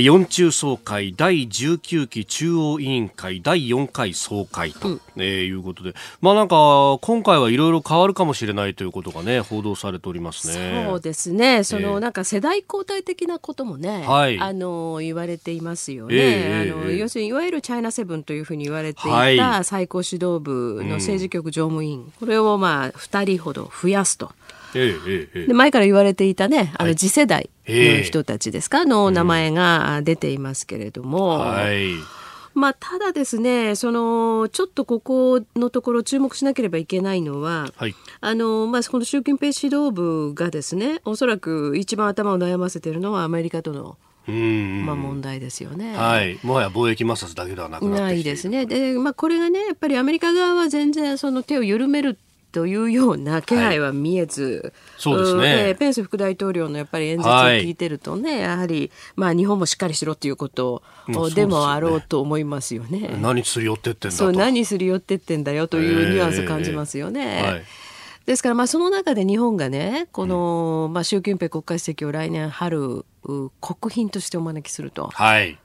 [0.00, 5.00] 四中総会第19期中央委員会第4回総会と、うん。
[5.16, 10.84] えー、いうことで、まあなんか今回はいろいろ変わるかもしれないということがね報道されておりますね。
[10.88, 11.62] そうですね。
[11.62, 16.16] その、なんか世代交代的なこともね、はい、あの言われていますよね。
[16.16, 24.32] えー、あの要するにいわゆるチャイナセブンというふうに言われていた最高指導部の政治局常務委員、うん、これをまあ2人ほど増やすと。
[24.72, 31.38] で前から言われていたねあの次世代の人たちですか、の名前が出ていますけれども。
[31.38, 31.94] はい
[32.54, 45.94] まあ、ただですね、その、ちょっとここのところ注目しなければいけないのは、はい、あの、まあ、この習近平指導部がですね、おそらく一番頭を悩ませているのはアメリカとのまあ問題ですよね。
[45.96, 46.38] はい。
[46.42, 48.64] もはや貿易摩擦だけではなくないですね。
[48.64, 52.18] で、まあこれがね、やっぱりアメリカ側は全然その手を緩める
[52.54, 60.84] というような気配は見えず、はい、そうですね、えー、ペンス副大統領のやっぱり演説を聞いてるとね、はい、やはり、まあ、日本もしっかりしろということ
[61.34, 63.18] でもあろうと思いますよね。
[63.20, 67.42] 何すり寄ってってんだそう何すり寄ってってんだよというニュアンス感じますよね。
[67.42, 67.64] えーはい。
[68.26, 75.08] ですから、まあ、その中で日本がね、この、うん、まあ、習近平国家主席を来年春、国賓としてお招きすると。
[75.12, 75.58] はい。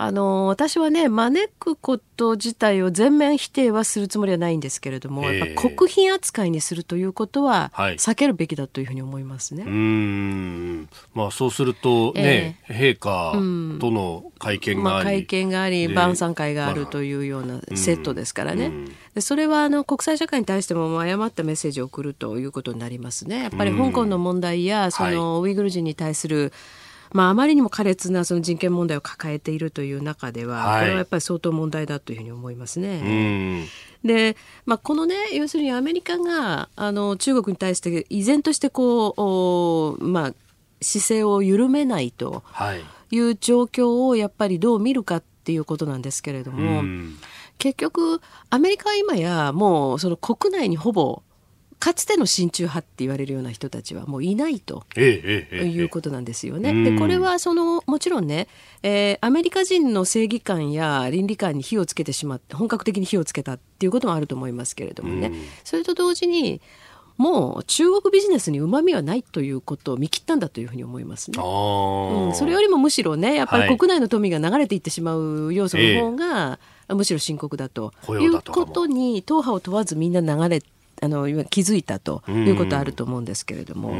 [0.00, 9.64] あの私はね招くこと自体を全面否定はするつもりはないんですけれども、えー、やっぱ国賓扱いにするということは避けるべきだというふうに思いますね。
[9.64, 10.88] はい、うん。
[11.14, 12.74] まあ、そうするとね、え。
[12.74, 13.32] ー、陛下
[13.80, 18.70] との会見があり、まあ、会見があり晩餐会があるというようなセットですからね。
[19.16, 23.42] でそれはあの国際社会に対しても誤ったメッセージを送るということになりますね。
[23.42, 26.52] やっぱり香港の問題やそのウイグル人に対する、
[27.12, 33.66] まあ、あまりにも苛烈なその人権問題を抱えているという中では、はい、これはやっぱり相当問題だというふうに思いますね。
[34.04, 40.34] で、まあ、このね要するにアメリカがあの中国に対して依然としてこう、まあ、
[40.80, 42.42] 姿勢を緩めないと
[43.10, 46.82] いう状況をやっぱりどう見るかっていうことなんですけれども。
[47.58, 51.22] 結局アメリカは今やもうその国内にほぼ
[51.78, 56.90] かつての親中派って言われるような人たちはもういないと、いうことなんですよね。
[56.90, 58.48] でこれはそのもちろんね、
[58.82, 65.32] えー、アメリカ人の正義感や倫理観に火をつけてしまって本格的に火をつけたっていうこともあると思いますけれどもね、
[65.64, 66.60] それと同時に
[67.18, 71.38] もう中国ビジネスにうまみはないということを見切ったんだというふうに思いますね。
[71.38, 80.62] うん、それよりもむしろねやっぱり国内の富が流れていってしまう要素の方が、むしろ深刻だということに党派を問わずみんな流れ
[81.00, 83.94] あの気づいたということあると思うんですけれども、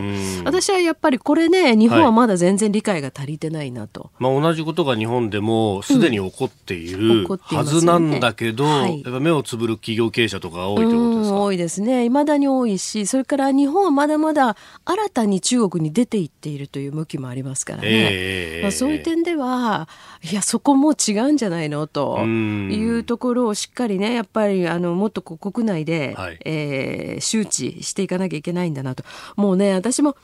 [0.44, 11.36] 私はやっぱりこれね日本はまだ全然理解が足りてないなと、はい、まあ、同じことが日本でもすでに起こっている、はずなんだけど、はい、やっぱ目をつぶる企業経営者とかが多いということですか？
[11.38, 12.04] 多いですね。
[12.04, 19.88] いまだに多いしそれから日本はまだまだ新たに中国に出ていっているという向きもありますからね、えー、まあ、そういう点では
[20.22, 29.04] いやそこも違うんじゃないのというところをしっかりねやっぱりあのもっと国内で、はい、えーえー、周知していかなきゃいけないんだなと。
[29.36, 30.16] もうね、私も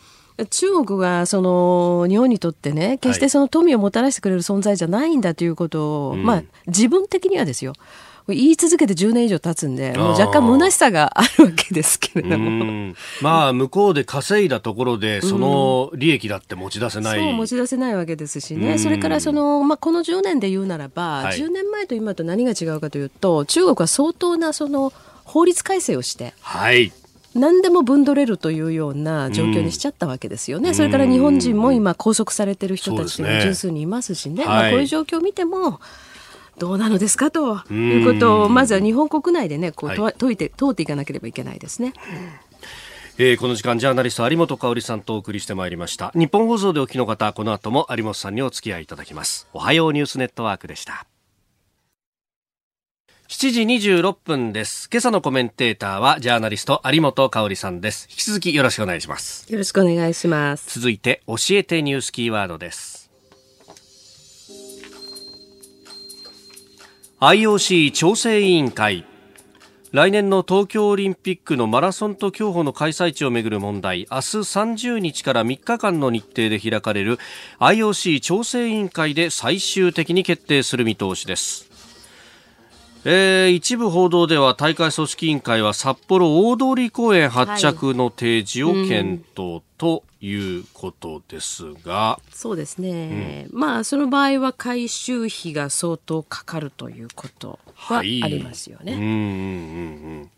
[0.51, 7.73] 中国がその日本にとってね決してその富をもたらしてくれる存在じゃないんだということを、はい、まあ自分的にはですよ
[8.27, 12.95] 言い続けて10年以上経つんで、もう若干虚しさがあるわけですけれども。
[13.21, 17.21] まあ、向こうで稼いだところで、その利益だって持ち出せない。
[17.21, 18.79] そう、持ち出せないわけですしね。
[18.79, 26.93] それからその、まあ、この10年で言うならば、はい、10年前と今と何が違うかというと、中国は相当なその法律改正をして、はい。
[27.35, 35.81] 何でも分取れるというような状況にしちゃったわけですよね、うん、それから日本人も今、拘束されてる人たちも十数人いますしね、ねまあ、こういう状況を見ても、
[36.59, 41.95] どうなのですかということをまずは日本国内でねこう、はい、問いて通っていかなければいけないですね。
[43.17, 46.11] えー、この時間ジャーナリスト有本香さんとお送りしてまいりました。
[46.15, 49.49] 日本放送でお聞きの方この後も有本さんにお付き合いいただきます。
[49.53, 51.07] おはようニュースネットワークでした
[53.27, 54.91] 7時26分です。
[54.93, 58.07] 今朝のコメンテーターはジャーナリスト有本香さんです。
[58.11, 59.51] 引き続きよろしくお願いします。
[59.51, 60.79] よろしくお願いします。
[60.79, 63.11] 続いて教えてニュースキーワードです。
[67.21, 69.07] IOC 調整委員会。
[69.93, 74.01] 来年の東京オリンピックのマラソンと競歩の開催地をめぐる問題。
[74.01, 77.19] 明日30日から3日間の日程で開かれる
[77.59, 81.74] IOC 調整委員会で最終的に決定する見通しです
[83.07, 98.93] えー、一部報道では大会組織委員会は札幌大通公園発着の提示を検討ということですが、はいうん、そうですね、うん、まあその場合は回収費が相当かかるということはありますよね。
[98.93, 99.21] はい、うんうんう
[100.23, 100.31] ん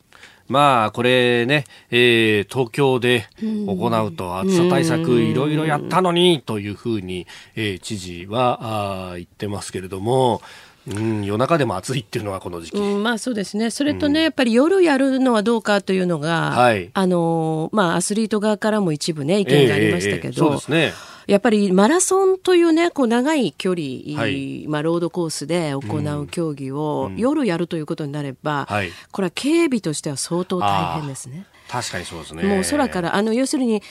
[0.48, 7.26] まあ、これね、えー、東京で行うと暑さ対策いろいろやったのにというふうに、
[7.56, 10.40] えー、知事はあ言ってますけれども、
[10.88, 13.70] うん、夜中でも暑いっていうのはこの時期、うん、まあそうですね。
[13.70, 20.92] それとね、うん、やっぱり夜やるのはどうかというのが、はい、あのまあアスリート側からも一部ね意見がありましたけど、えーえー、そうですね。
[21.26, 31.46] やっぱりマラソンというね、こう長い距離、はい、まあロードコースで行う競技を夜やるということになれば、うんこれは警備としては相当大変ですね。
[31.68, 32.42] 確かにそうですね。
[32.44, 33.82] もう空から、あの、要するに、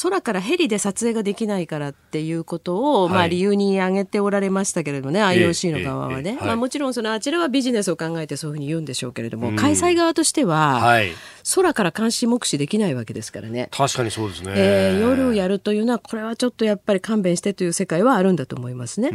[0.00, 6.36] 空からヘリで撮影ができないからっていうことを、はい、まあ理由に挙げておられましたけれどもね、IOC の側はね。
[6.40, 11.12] まあもちろんそのあちらはビジネスを考えてそういうふうに言うんでしょうけれども、うん、開催側としては、はい、
[11.54, 13.68] 空から監視目視できないわけですからね。
[13.70, 14.52] 確かにそうですね。
[14.56, 19.10] えー、夜やるというのは、これはちょっとやっぱり勘弁してという世界はあるんだと思いますね。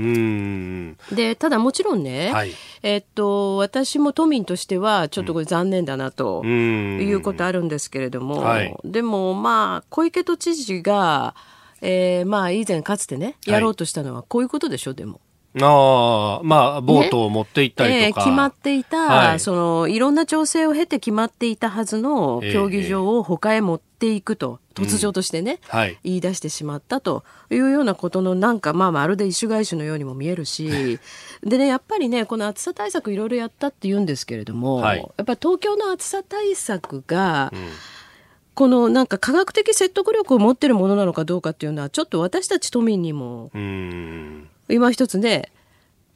[1.12, 2.52] で、ただもちろんね、はい、
[2.84, 11.36] えー、っと、私も都民としては、ちょっとこれ残念だなということあるんですけれども、はい、でもまあ、小池都知事が、
[11.82, 15.22] えー、まあ以前かつてねやろうとしたのはこういうことでしょ、でも。
[15.60, 18.00] ああ、まあ、ボートを持って行ったりとか。
[18.02, 31.00] ねえー、決まっていた、はい、その、いろんな調整を経て決まっていたはずの競技場を他へ持っていくと、えー、突如としてね、うんはい、言い出してしまったというようなことの、なんか、まあ、まるで一種返しのようにも見えるし、
[31.44, 37.60] でね、やっぱりね、この暑さ対策いろいろやったって言うんですけれども、はい、やっぱり東京の暑さ対策が、うん
[38.60, 43.52] このなんか科学的説得力を持ってるものなのかどうかっていうのはちょっと私たち都民にも
[44.68, 45.54] 今一つね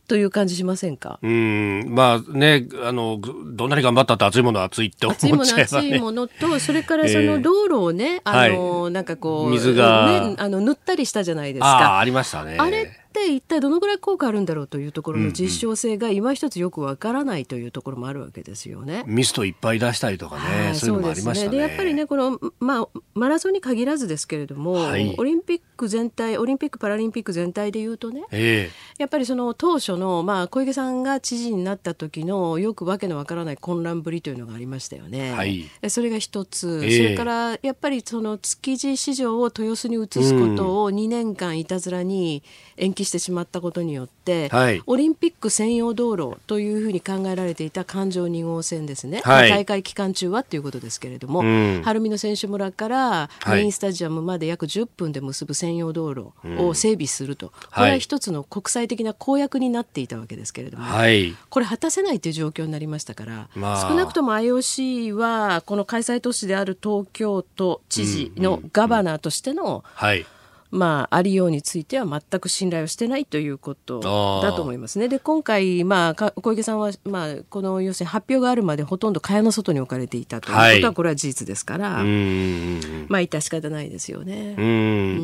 [0.10, 1.20] という感じしませんか？
[1.22, 1.86] うん。
[1.88, 11.96] まあねあのどんなに頑張ったって熱いものは熱いって思っちゃえば、ね、熱いもの熱いものとそれからその 道路をね、えー、あの、はい、なんかこう水が、ね、あの塗ったりしたじゃないですか。
[11.96, 12.58] あありましたね。
[12.60, 19.04] あれって一体どのぐらい効果あるんだろうというところの実証性が今一つよくわからないというところもあるわけですよね。
[19.06, 21.52] ミストいっぱい出したりとかね、はい、そういうのもありましたね。
[21.52, 35.34] で、ね、やっぱりねこの、まあ、マラソンに限らずですけれども、はい、オリンピック全体オリンピック・パラリンピック全体でいうとね、えー、やっぱりその当初の、まあ、小池さんが知事になった時のよくわけのわからない混乱ぶりというのがありましたよね。
[35.34, 42.44] はい、それが一つ、えー、それからやっぱりその築地市場を豊洲に移すことを2年間いたずらに
[42.78, 70.26] 延期してしまったことによって、はい、オリンピック専用道路というふうに考えられていた環状2号線ですね、はい、大会期間中はということですけれども、うん、晴海の選手村からメインスタジアムまで約10分で結ぶ専用道路を整備すると、うん、これは一つの国際的な公約になっていたわけですけれども、はい、これ果たせないという状況になりましたから、まあ、少なくとも IOC はこの開催都市である東京都知事のガバナーとしての、うんはい
[70.74, 74.00] まあ、ありようについては全く信頼をしてないということ
[74.42, 75.08] だと思いますね。
[75.08, 84.56] で、今回、まあ、小池さんは、まあ、この要するに発表があるまでほとんど蚊帳の外に置かれていたということは、これは事実ですから、はい、まあ、致し方ないですよね。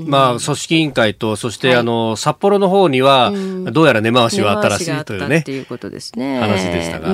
[0.05, 3.33] まあ、組織委員会と、そして、はい、あの、札幌の方には、
[3.71, 5.37] どうやら根回しはあったらしいというね。
[5.37, 6.39] っていうことですね。
[6.41, 7.09] 話でしたが。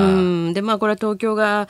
[0.51, 1.69] で、まあ、これは東京が、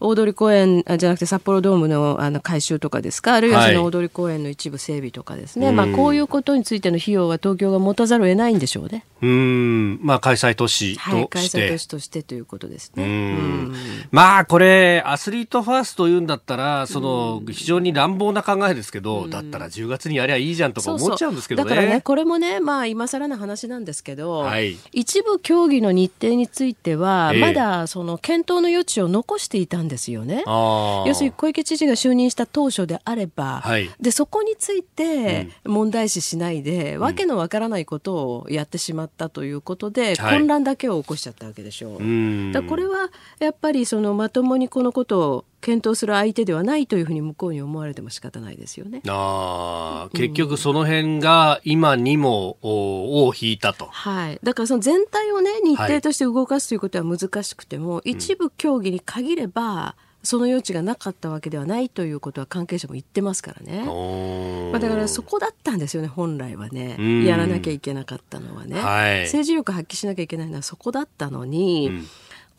[0.00, 3.34] 大通公園じゃなくて札幌ドームのあの改修とかですか？
[3.34, 9.04] あるいはその大通公園の一部整備とかですね、はい、まあ、こういうことについての費用は東京が持たざるを得ないんでしょうね。
[9.22, 9.98] うん。
[10.02, 13.04] まあ、開催都市として、はい、開催都市としてということですね。
[13.04, 13.74] うん。
[14.10, 21.68] まあこれアスリートファースト言うんだったらその非常に乱暴な考えですけど、だったら10月にやりゃいいじゃんとか思っちゃうんですけどね。
[21.68, 21.82] そうそう。
[21.82, 30.42] だからねこれもねまあ今更な話なんですけど、はい、一部競技の日程については、まだその検討の余地を残していたんですよね。
[30.46, 42.52] 要するに小池知事が就任した当初であれば、はい、でそこについて問題視しないで、うん、わけのわからないことをやってしまったということで、混乱だけを起こしちゃったわけでしょう。
[42.52, 49.02] だこれはやっぱりそのまともにこのことを検討する相手ではないというふうに向こうに思われても仕方ないですよね。
[49.08, 53.86] あ結局その辺が今にも尾を引いたと。
[53.86, 54.40] はい。
[54.42, 63.84] だからその全体をね、日程として動かすということは難しくても、はい、一部競技に限れば、その余地がなかったわけではないということは関係者も言ってますからね。
[64.70, 67.24] まあ、だからそこだったんですよね、本来はね。
[67.24, 72.06] やらなきゃいけなかったのはね、はい、政治力発揮しなきゃいけないのはそこだったのに、うん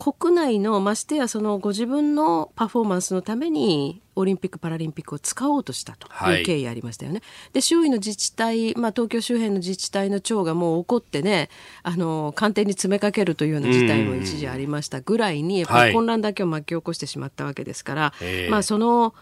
[0.02, 7.20] 国内のましてやそのご自分のパフォーマンスのためにオリンピック・パラリンピックを使おうとしたという経緯ありましたよね。
[7.20, 11.50] はい、で周囲の自治体、まあ、東京周辺の自治体の長がもう怒ってね
[11.84, 19.14] あの官邸に詰めかけるというような事態も一時ありましたぐらいにやっぱり混乱だけを巻き起こしてしまったわけですから、はい、まあその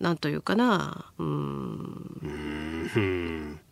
[0.00, 1.06] なんというかな。
[1.18, 2.06] うん。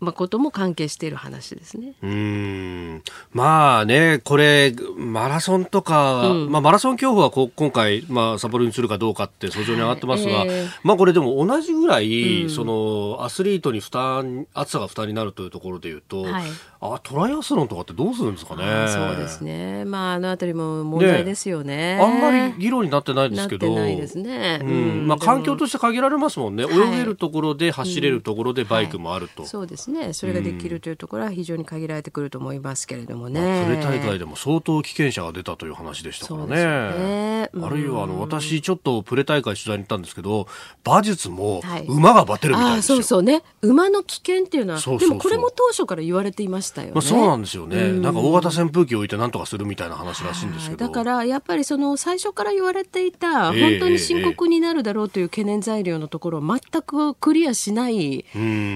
[0.00, 1.94] まあ、ことも関係している話ですね。
[2.02, 3.02] うん。
[3.32, 16.44] まあね、これ、マラソンとか、うん、まあ、マラソン競歩はこ今回、まあ、札幌にするかどうかって訴状に上がってますが、はいえー、まあ、これでも同じぐらい、うん、そのアスリートに負担、暑さが負担になるというところでいうと、はい、
[16.80, 18.62] あトライアスロンとかってどうするんですかね。
[18.88, 29.42] そうですね、まあ、あのあたりも問題ですよね、ね、あんまり議論になってないですけど、ないですね、うん、まあ、環境として限られますもんね、泳げるところで走れるところでバイクもあると。
[29.42, 30.12] はい、そうですね。
[30.12, 33.64] それができるというところは非常に限られてくると思いますけれどもね。
[33.66, 36.54] プレ大会でも相当危険者が出たという話でしたからね。
[36.54, 37.50] ね。
[37.62, 40.46] あるいはあの私ちょっとプレ大会取材に行ったんですけど
[40.84, 43.42] 馬術も馬がバテるみたいですよ、はい、そうそうね。
[43.62, 46.92] 馬の危険っていうのはでもこれも当初から言われていましたよね。
[46.94, 47.92] まあ、そうなんですよね。
[47.92, 50.86] なんか大型扇風機を置いて何とかするみたいな話らしいんですけど。
[50.86, 58.24] だからやっぱりその最初から言われていた本当に深刻になるだろうという懸念材料のところを全くクリアしない、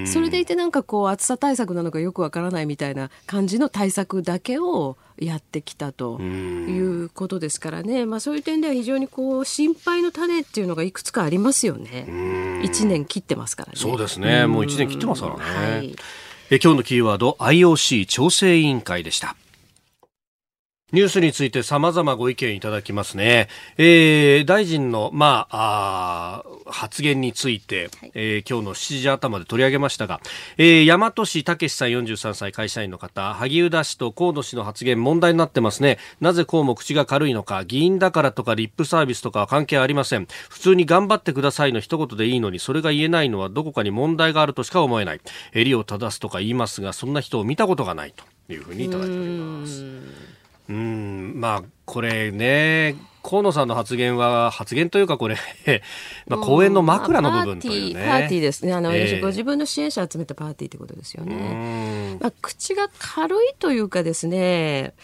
[0.06, 12.06] それでいてなんかこう暑さ対策なのかよくわからないみたいな感じの対策だけをやってきたということですからね、まあ、そういう点では非常にこう心配の種っていうのがいくつかありますよね。
[12.62, 13.74] 1年切ってますからね。
[13.76, 14.46] そうですね。
[14.46, 15.42] もう1年切ってますからね。
[15.42, 15.96] はい、
[16.50, 19.36] え今日のキーワード IOC 調整委員会でした。
[20.90, 23.48] ニュースについて様々ご意見いただきますね。
[23.76, 30.20] えー、大臣の、まあ、あ発言について、はい、えー、今日の7時頭で取り上げましたが、
[30.56, 35.98] えー、大和市武さん43歳会社員の方、萩生田氏と河野氏の発言問題になってますね。
[36.20, 40.26] なぜこうも口が軽いのか、議員だからとかリップサービスとかは関係ありません。
[40.48, 45.20] 普通に頑張ってくださいの一言でいいのに、それが言えないのはどこかに問題があるとしか思えない。
[45.52, 49.84] 襟を正すとか言いますが、そんな人を見たことがないというふうにいただいております。
[50.68, 52.94] うんまあこれね
[53.28, 55.36] 河野さんの発言は発言というかこれ
[56.26, 58.72] まあ講演の枕の部分というね、パーティーですね。
[58.72, 64.94] あの、えー、ご自分の支援者集めたパーティーってことですよね、まあ、口が軽いというかですね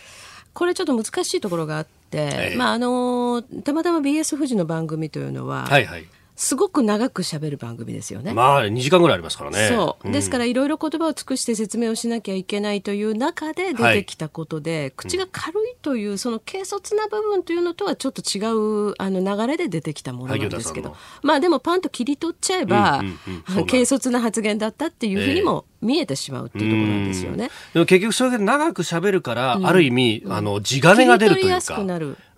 [0.55, 6.07] これちょっと難しいところがあって、えー、まああのたまたま BS 富士の番組というのは、はいはい
[6.37, 8.35] すごく長く喋る番組ですよね。
[8.35, 9.69] まあ、2時間ぐらいありますからね。
[9.69, 10.11] そう。
[10.11, 18.41] ですから、いろいろ言葉を尽くして説明をしなきゃいけないという中で出てきたことで、はい、口が軽いという、その軽率な部分というのとはちょっと違
[18.91, 27.51] うあの流れで出てきたものなんですけど、まあでもパンと切り取っちゃえば、うんうんうん、軽率な発言だったっていうふうにも見えてしまうっていうところなんですよね。
[27.75, 31.85] でも結局それで長く喋るから、うん、ある意味、あの地金が出るというか。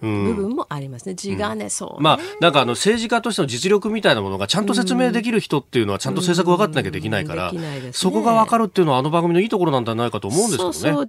[0.00, 1.14] 部分もありますね。
[1.14, 10.74] 地金、そう、ね、まあなんかあの政治家としての実力みたいなものがちゃんと説明できる人っていうのはちゃんと政策分かってなきゃできないから、ね、そこが分かるっていうのはあの番組のいいところなんじゃないかと思うんですけどね。
[10.74, 11.08] そうそう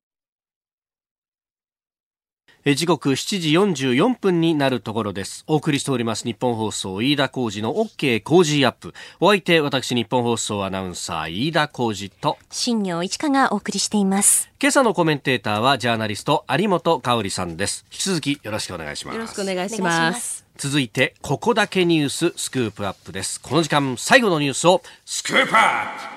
[2.75, 3.51] 時刻7時
[3.93, 5.43] 44分になるところです。
[5.47, 8.93] お送りしております日本放送飯田浩二の OK 工事アップ。
[9.19, 14.49] お相手、私日本放送アナウンサー飯田浩二と新業一華がお送りしています。
[14.61, 17.85] 今朝のコメンテーターはジャーナリスト有本香里さんです。
[17.91, 19.15] 引き続きよろしくお願いします。
[19.15, 20.45] よろしくお願いします。
[20.57, 23.39] 続いて、ここだけニューススクープアップです。
[23.39, 26.16] この時間、最後のニュースをスクープアップ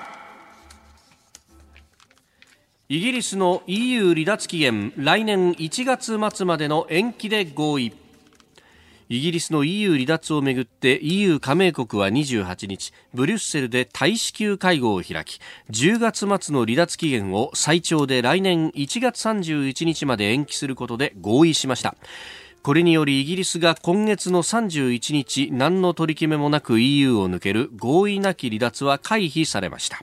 [2.91, 7.93] イギリスの EU 離脱期限来年1月末までの延期で合意。
[9.07, 15.39] イギリスの EU 離脱をめぐって EU 加盟国は28日ブリュッセルで大使級会合を開き
[15.69, 21.95] 10月末の離脱期限を最長で来年1月31日まで延期することで合意しました。
[22.61, 30.01] これによりイギリスが今月の31日何の取り決めもなく EU を抜ける合意なき離脱は回避されました。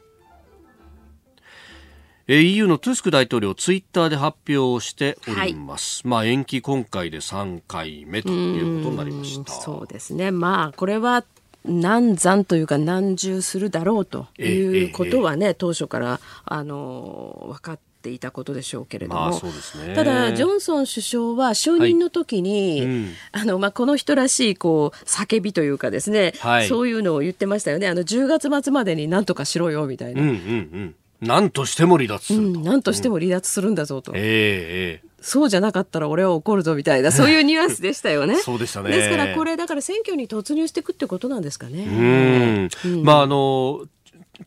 [2.31, 9.51] EU のトゥスク大統領ツイッターで発表しております、はい、まあ延期今回で3回目ということになりました。
[9.51, 10.31] そうですね。
[10.31, 11.24] まあこれは
[11.64, 15.51] 難産というか難重するだろうということはね、ええ。
[15.53, 22.87] え、当初からあの分かっていたことでしょうけれども、まあね、ただジョンソン首相は就任の時に、はい。
[22.87, 27.89] うん、あのまあ、この人らしいこう叫びというかですね、はい、そういうのを言ってましたよね。
[27.89, 30.20] あの10月末までになんとかしろよみたいな。
[30.20, 38.37] うんうんうん何としても離脱する、うん、何としても離脱するんだぞと、うん、えー、そうじゃなかったら俺は怒るぞみたいな そういうニュアンスでしたよね。
[38.37, 38.91] そうでしたね。
[38.91, 42.69] ですからこれだから選挙に突入していくってことなんですかね。
[42.85, 43.87] うん、まああの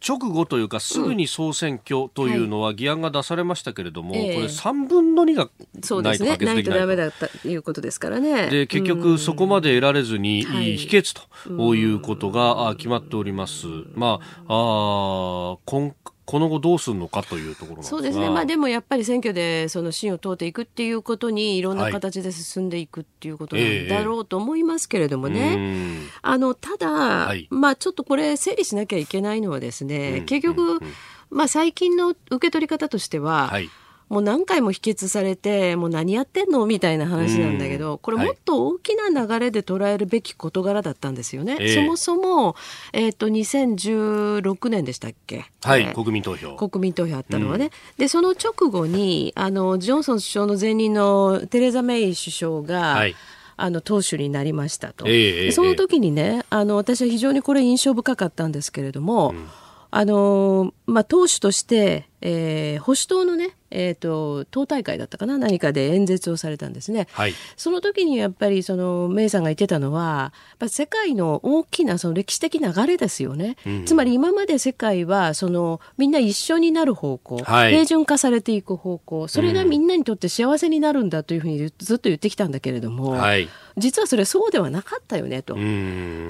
[0.08, 8.50] 直後というかすぐに総選挙というのは議案が出されましたけれども、うんはい、これ3分の2がないと可決できないと、ね、ないとダメだったということですからね。
[8.50, 10.44] で結局そこまで得られずに
[10.78, 15.94] 否決ということが決まっております、まああ今
[16.26, 21.62] この後どうするのかというところそうですね、まあ、でもやっぱり選挙でその芯を通っていくっていうことにい。
[21.62, 30.76] ろんな形で進んでいくっていうことなんだろうと思いますけれどもね、はいえー、あのただ、はい、まあ、ちょっとこれ整理しなきゃいけないのはですね、うん、結局、うん。
[30.78, 30.82] うん、
[31.30, 33.70] まあ、最近の受け取り方としては、はい
[34.12, 36.66] もう何回も否決されてもう何やってんの？
[36.66, 41.56] みたいな話なんだけど、これもっと大きな流れで捉えるべき事柄だったんですよね。
[41.56, 42.58] はい、そもそも、
[42.92, 45.46] えっ、ー、と2016年でしたっけ？
[45.64, 46.58] はい、国民投票。
[46.58, 53.16] 国民投票あったのはね、うん、でその直後にあのジョンソン首相の前任のテレザ・メイ首相が、はい。
[53.58, 59.48] あの党首になりましたと、えー、その時にねあの私は非常にこれ印象深かったんですけれども、うん
[59.94, 70.32] あのまあ、党首として、えー、保守党のね、えーと、党大会だったかな何かで演説をされたんですね、はい、その時にやっぱりそのメイさんが言ってたのは
[70.62, 85.56] やっ世界の大きなその歴史的流れですよね、うん、つまり今まで世界はそのみんな一緒になる方向、はい、平準化されていく方向それがみんなにとって幸せになるんだというふうにずっと言ってきたんだけれども、はい、実はそれそうではなかったよねと。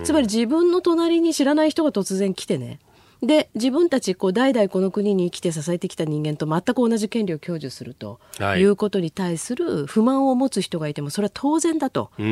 [0.04, 2.80] つまり自分の隣に知らない人が突然来てね
[3.22, 8.20] で自分たちこう代々この国に生きて支えてきた人間と全く同じ権利を享受すると
[8.58, 8.64] い。
[8.64, 12.12] うことに対する不満を持つ人がいてもそれは当然だと。
[12.18, 12.24] 不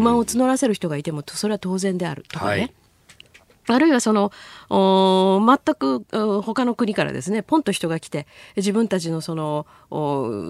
[0.00, 2.74] 満を募らせる人がいてもそれは当然であるとかね、はい
[3.68, 4.32] あるいはその
[4.68, 6.04] 全く
[6.42, 9.66] 他の国からですねポンと人が来て自分たちのその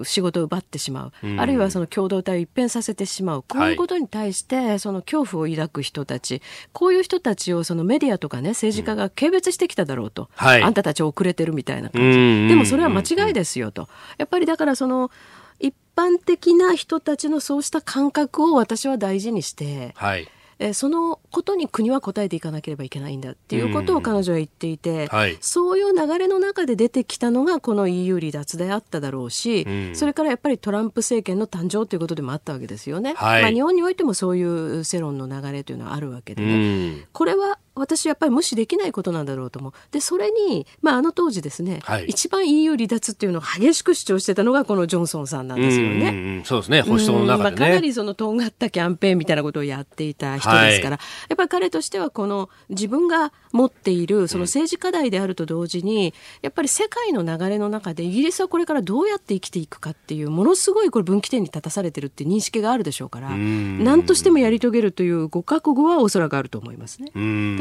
[0.03, 3.43] 仕事を奪ってしまう、うん、あるいはその共同体を一変させてしまう。
[3.47, 6.41] こういうことに対してその恐怖を抱く人たち、はい、
[6.73, 13.87] こういう人たちをそのメディアとかね政治家が軽蔑してきただろうと、うん、あんたたち遅れてるみたいな感じ、でもそれは間違いですよと。
[14.17, 15.11] やっぱりだからその
[15.59, 20.27] 一般的な人たちのそうした感覚を私は大事にして、はい
[20.59, 33.13] えそのことに国は答えていかなければいけないんだっていうことを彼女は言っていて、はい、そういう流れの中で出てきたのがこの EU 離脱であっただろうし、うん、それからやっぱりトランプ政権の誕生ということでもあったわけですよね。
[33.15, 36.53] はい、まあ、日本においてもそういう世論の流れというのはあるわけでね。
[36.53, 39.73] うん、これは私やっぱり無視できないことなんだろうと思う。
[39.91, 46.09] で、それに、まあ、あの当時ですね、はい、一番 EU 離脱っていうのを激しく主張してたのがこのジョンソンさんなんですよね。
[46.09, 67.11] うんそうですね、保守党の中で、ね、まあ、かなりそのとんがったキャンペーンみたいなことをやっていた人ですから、はい、やっぱり彼としてはこの自分が持っているその政治課題であると同時に、やっぱり世界の流れの中でイギリスはこれからどうやって生きていくかっていう、ものすごいこれ分岐点に立たされてるって認識があるでしょうから、何としてもやり遂げるというご覚悟はおそらくあると思いますね。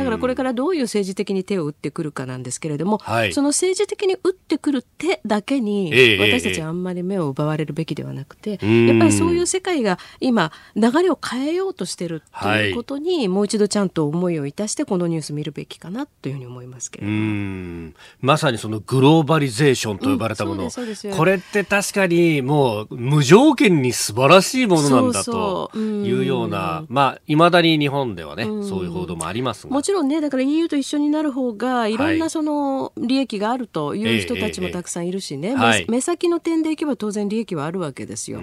[0.02, 17.92] だからこれからどういう政治的に手を打ってくるかなんですけれども、はい、その政治的に打ってくる手だけに、私たちはあんまり目を奪われるべきではなくて、えー、やっぱりそういう世界が今流れを変えようとしてるということに、はい、もう一度ちゃんと思いをいたしてこのニュース見るべきかなというふうに思いますけれども。
[18.20, 20.52] まさにそのグローバリゼーションと呼ばれたも。
[20.54, 31.96] の、うん、これって確かにもう無条件に素晴らしいものなんだというようなまあいまだに日本ではねそういう報道もありますもちろんねだから EU と一緒になる方がい。
[31.96, 38.40] ろんなその利益があるという人たちもたくさんいるしね、はい、目先の点でいけば当然利益はあるわけですよ。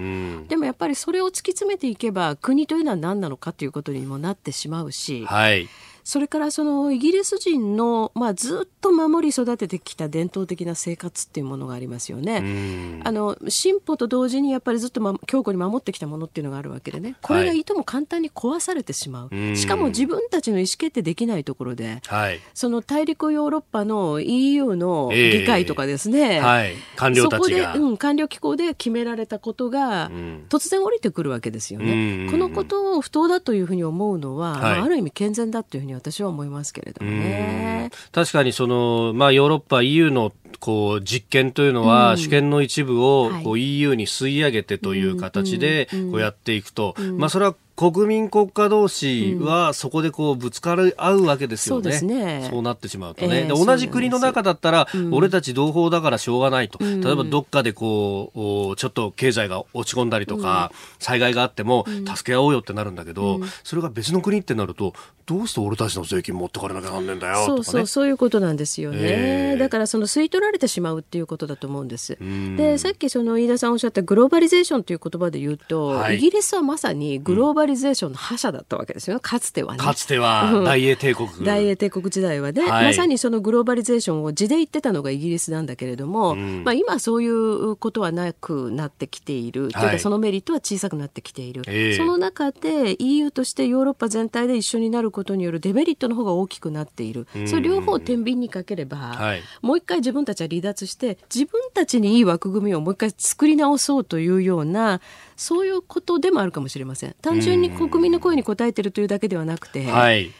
[0.48, 5.24] でもやっぱりそれを突き詰めていけば国というのは何なのかということにもなってしまうし。
[5.26, 5.68] はい
[6.10, 13.00] それからそのイギリス人の、まあ、ずっと守り育ててきた伝統的な生活っていうものがありますよね。
[13.04, 17.14] あの進歩と同時にやっぱりずっと、ま、強固に守ってきたものっていうのがあるわけでね。
[17.22, 27.68] これがいとも簡単に壊されてしまう、はい、しかも自分たちの意思決定できないところで、はい、その大陸ヨーロッパの EU の議会とかですね、えーはい、官僚たちが。
[27.68, 30.10] そこで、うん、官僚機構で決められたことが
[30.48, 32.26] 突然降りてくるわけですよね。
[32.32, 37.90] このことを不当だというふうに思うのは、まあ、ある意味健全だというふうに私は思いますけれどもね。
[38.12, 51.92] 確かにその、まあ、ヨーロッパ EU のこう実験というのは、主権の一部をこう EU に吸い上げてという形でこうやっていくと、まあ、それは国民国家同士はそこでこうぶつかり合うわけですよね。
[51.92, 52.46] そうね。
[52.50, 53.38] そうなってしまうとね。
[53.38, 56.78] えー、で同じ国の中だったら、俺たち同胞だからしょうがないと。
[56.78, 58.32] 例えばどっかでこ
[58.74, 64.92] う、ちょっと経済が落ち込んだりとか、災害があっても助け合おうよってなるんだけど、それが別の国ってなると、
[65.24, 68.98] どうして俺たちの税金持ってかれなきゃなんねんだよ、そうそう、そういうことなんですよね。
[69.00, 72.18] えー、だからその吸い取られてしまうっていうことだと思うんです。
[72.56, 79.78] で、さっきその飯田さんおっしゃったグローバリゼーションという言葉で言うと、はい、イギリスはまさにグローバリゼーションの覇者だったわけですよ、かつてはね。
[79.78, 81.28] かつては大英帝国。
[81.44, 91.62] 大英帝国時代はね、はい、まさにそのグローバリゼーションを地で言ってたのがイギリスなんだけれども、まあ今そういうことはなくなってきている、というかそのメリットは小さくなってきている。
[91.68, 105.00] えー、その中で EU としてヨーロッパ全体で一緒になることによるデメリットトの方が大きくなっている、それ両方天秤にかければ、はい、もう一回自分たちは離脱して自分たちにいい枠組みをもう一回作り直そうというような
[105.40, 107.16] そういうことでもあるかもしれません。
[107.22, 110.32] 単純に国民の声に応えているというだけではなくて、はい、イ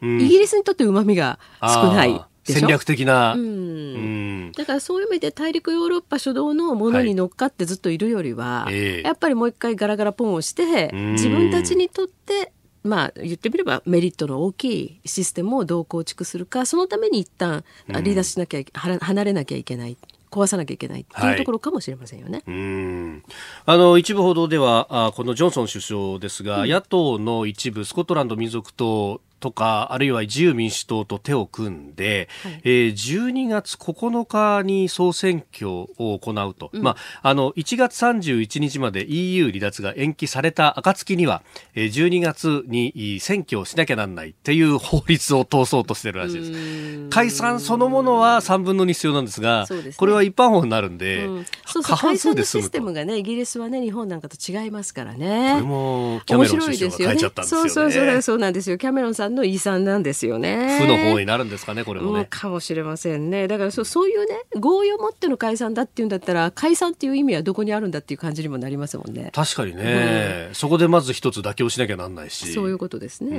[0.00, 2.24] ギリスにとってうまみが少ない。
[2.44, 12.52] 戦略的な、うん、だからそういう意味で大陸ヨーロッパ初動のものに乗っかってずっといるよりは、はい、やっぱりもう一回ガラガラポンをして自分たちにとって
[12.82, 19.96] まあ、言ってみればメリットの大きいシステムをどう構築するかそのために一旦離脱しなきゃ、うん、離れなきゃいけない
[20.34, 22.42] 壊さなきゃいけないっていうところかもしれませんよね。
[22.44, 23.22] はい、うん。
[23.66, 41.42] あの一部報道ではあこのジョンソン首相ですが、うん、野党の一部スコットランド民族党とか、あるいは自由民主党と手を組んで、はい、えー、12月9日に総選挙を行うと、うん、まあ、あの1月31日まで EU 離脱が延期された暁には、
[41.74, 47.10] えー、12月に選挙をしなきゃなんないっていう法律を通そうとしてるらしいです。
[47.10, 52.66] 解散そのものは3分の2必要なんですが、すね、これは一般法になるんで、うん、そうそう過半数で済むと。
[52.68, 55.50] システムがね、イギリスはね、日本なんかと違いますからね。
[55.52, 57.68] これもキャメロン首相が変えちゃったんですよね。
[57.68, 58.78] そうそうそうなんですよ。
[58.78, 60.78] キャメロンさんの遺産なんですよね。
[60.80, 62.26] 負の方になるんですかね、これもね。
[62.28, 63.48] かもしれませんね。
[63.48, 69.30] だからそそういうね、合意を持っての解散だっていうんだったら、解散っていう意味はどこにあるんだっていう感じにもなりますもんね。
[69.34, 72.52] 確かにね、うん、そこでまず一つ妥協しなきゃなんないし。
[72.52, 73.30] そういうことですね。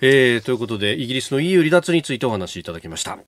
[0.00, 3.18] えー、ということで、イギリスの EU 離脱についてお話しいただきました。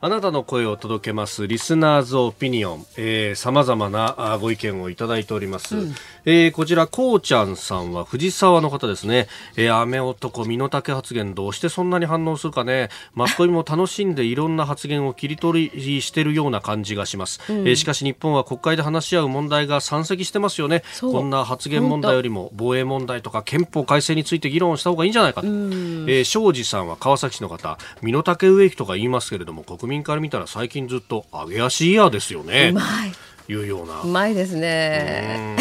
[0.00, 5.76] あなたの声を届けますリスナーズオピニオン、えー、様々なご意見をいただいております。
[5.76, 5.94] うん、
[6.24, 9.26] えー、こちら、こうちゃんさんは藤沢の方ですね。
[9.56, 12.90] えー、雨男、身の丈発言どうしてそんなに反応するかね。
[13.12, 17.40] マスコミも楽しんでいろんな発言を切り取りしてるような感じがします。
[17.50, 20.84] うん、えー、しかし日本は国会で話し合う問題が山積してますよね。
[21.00, 25.48] こんな発言問題よりも防衛問題とか憲法改正について議論した方がいいんじゃないかと。
[25.48, 32.68] えー、庄司さんは川崎市の方、身の丈植木とか言いますけれども、国民から見たら最近ずっと揚げ足イヤーですよね。
[32.72, 33.12] うまい。
[33.52, 34.02] いうような。
[34.02, 35.56] うまいですね。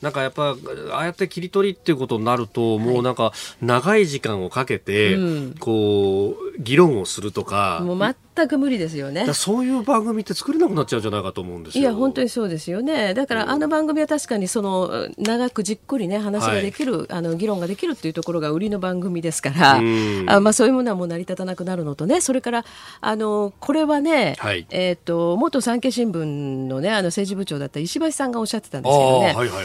[0.00, 0.54] なんかやっぱ
[0.92, 3.32] ああやって切り取りっていうことになると、もうなんか
[3.62, 5.16] 長い時間をかけて、
[5.60, 7.96] こう議論をするとか、もう
[8.36, 9.32] 全く無理ですよね。
[9.32, 11.82] そういう番組って作れなくなっちゃうんじゃないかと思うんですよ。
[11.82, 13.14] いや本当にそうですよね。
[13.14, 19.80] だからあの番組は確かにその長くじっくりね話ができる、はい、あの議論ができるっていうところが売りの番組ですから
[20.26, 22.64] あ、まあ、そういうものはもう成り立たなくなるのとねそれから
[23.00, 26.24] あのこれはね、はい、えーと、元産経新聞
[26.66, 29.64] の,、ね、あの政治部長だった石橋さんがおっしゃってたんですけどね、はいはいはい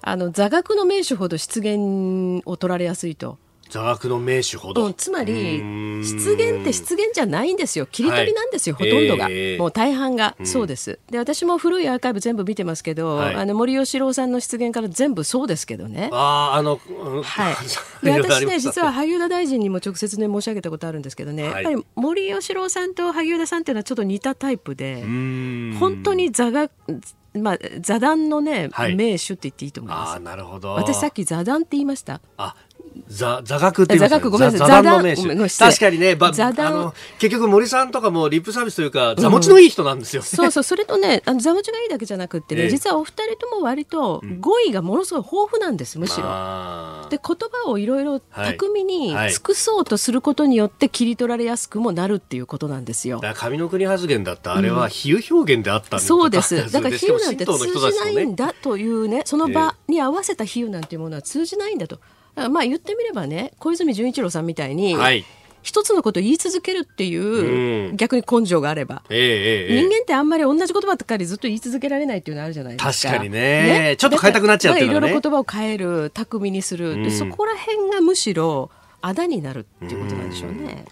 [0.00, 3.38] あの座学の名手ほど失言を取られやすいと。
[3.68, 5.58] 座学の名手ほど、うん、つまり
[6.02, 7.86] 失言って失言じゃないんですよ。
[7.86, 10.98] 切り取りなんですよ、はい、ほとんどが、えー、もう大半が、そうです。
[11.10, 16.10] で私も古いアーカイブ全部見てますけど、はい、あの森喜朗さんの失言から全部そうですけどね。
[16.12, 16.80] ああの、
[17.22, 17.56] はい。
[18.04, 25.02] で私ね実は萩生田大臣にも直接ね申し上げたことあるんですけどね、やっぱり森喜朗さんと萩生田さんっていうのはちょっと似たタイプで
[25.78, 26.70] 本当に座学
[27.34, 30.16] まあ、座談のね、名手って言っていいと思います。
[30.16, 30.72] あなるほど。
[30.74, 32.20] 私さっき座談って言いました。
[32.36, 32.54] あ
[33.06, 35.16] 座座学って言いますか、ね、座座談の名
[35.48, 35.58] 手。
[35.58, 36.66] 確かにねば座談。
[36.66, 40.28] あの結局森さんとかもリップサービスというか座持ちのいい人なんですよ、ね。
[40.30, 46.24] うん、そうそうそれとねあの座持ちがいいだけじゃなくてね、えー、実はお二人とも割と語彙がものすごい豊富なんですむしろ。
[47.10, 48.08] で言葉をいろい。
[48.08, 53.20] ろ巧みに尽くそうとすることによって切り取られやすくもなるっていうことなんですよ。
[53.20, 56.70] だ上の国発言だったあれは比喩表現であったん、うん、そうです。
[56.72, 62.00] だから比喩なんて通じないんだというねその場に合わせた比喩なんていうものは通じないんだと。
[62.48, 65.24] まあ言ってみればね小泉純一郎さんみたいに、はい、
[65.62, 73.08] 一つのことを言い続けるっていう、うん、逆に根性があれば、えーえー、人間ってあんまり同じ言葉とかでずっと言い続けられないっていうのあるじゃないですか。
[73.08, 74.98] 確かにね、ね、ちょっと変えたくなっちゃうっていうのね。
[74.98, 78.70] いろいろ言葉を変える巧みにする、うん、そこら辺がむしろ
[79.00, 80.84] あだになるっていうことなんでしょうね、うん、はい、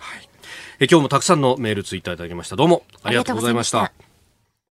[0.80, 2.57] え今日もたくさんのメールツイッターいただきました。
[2.57, 3.92] どうもありがとうございました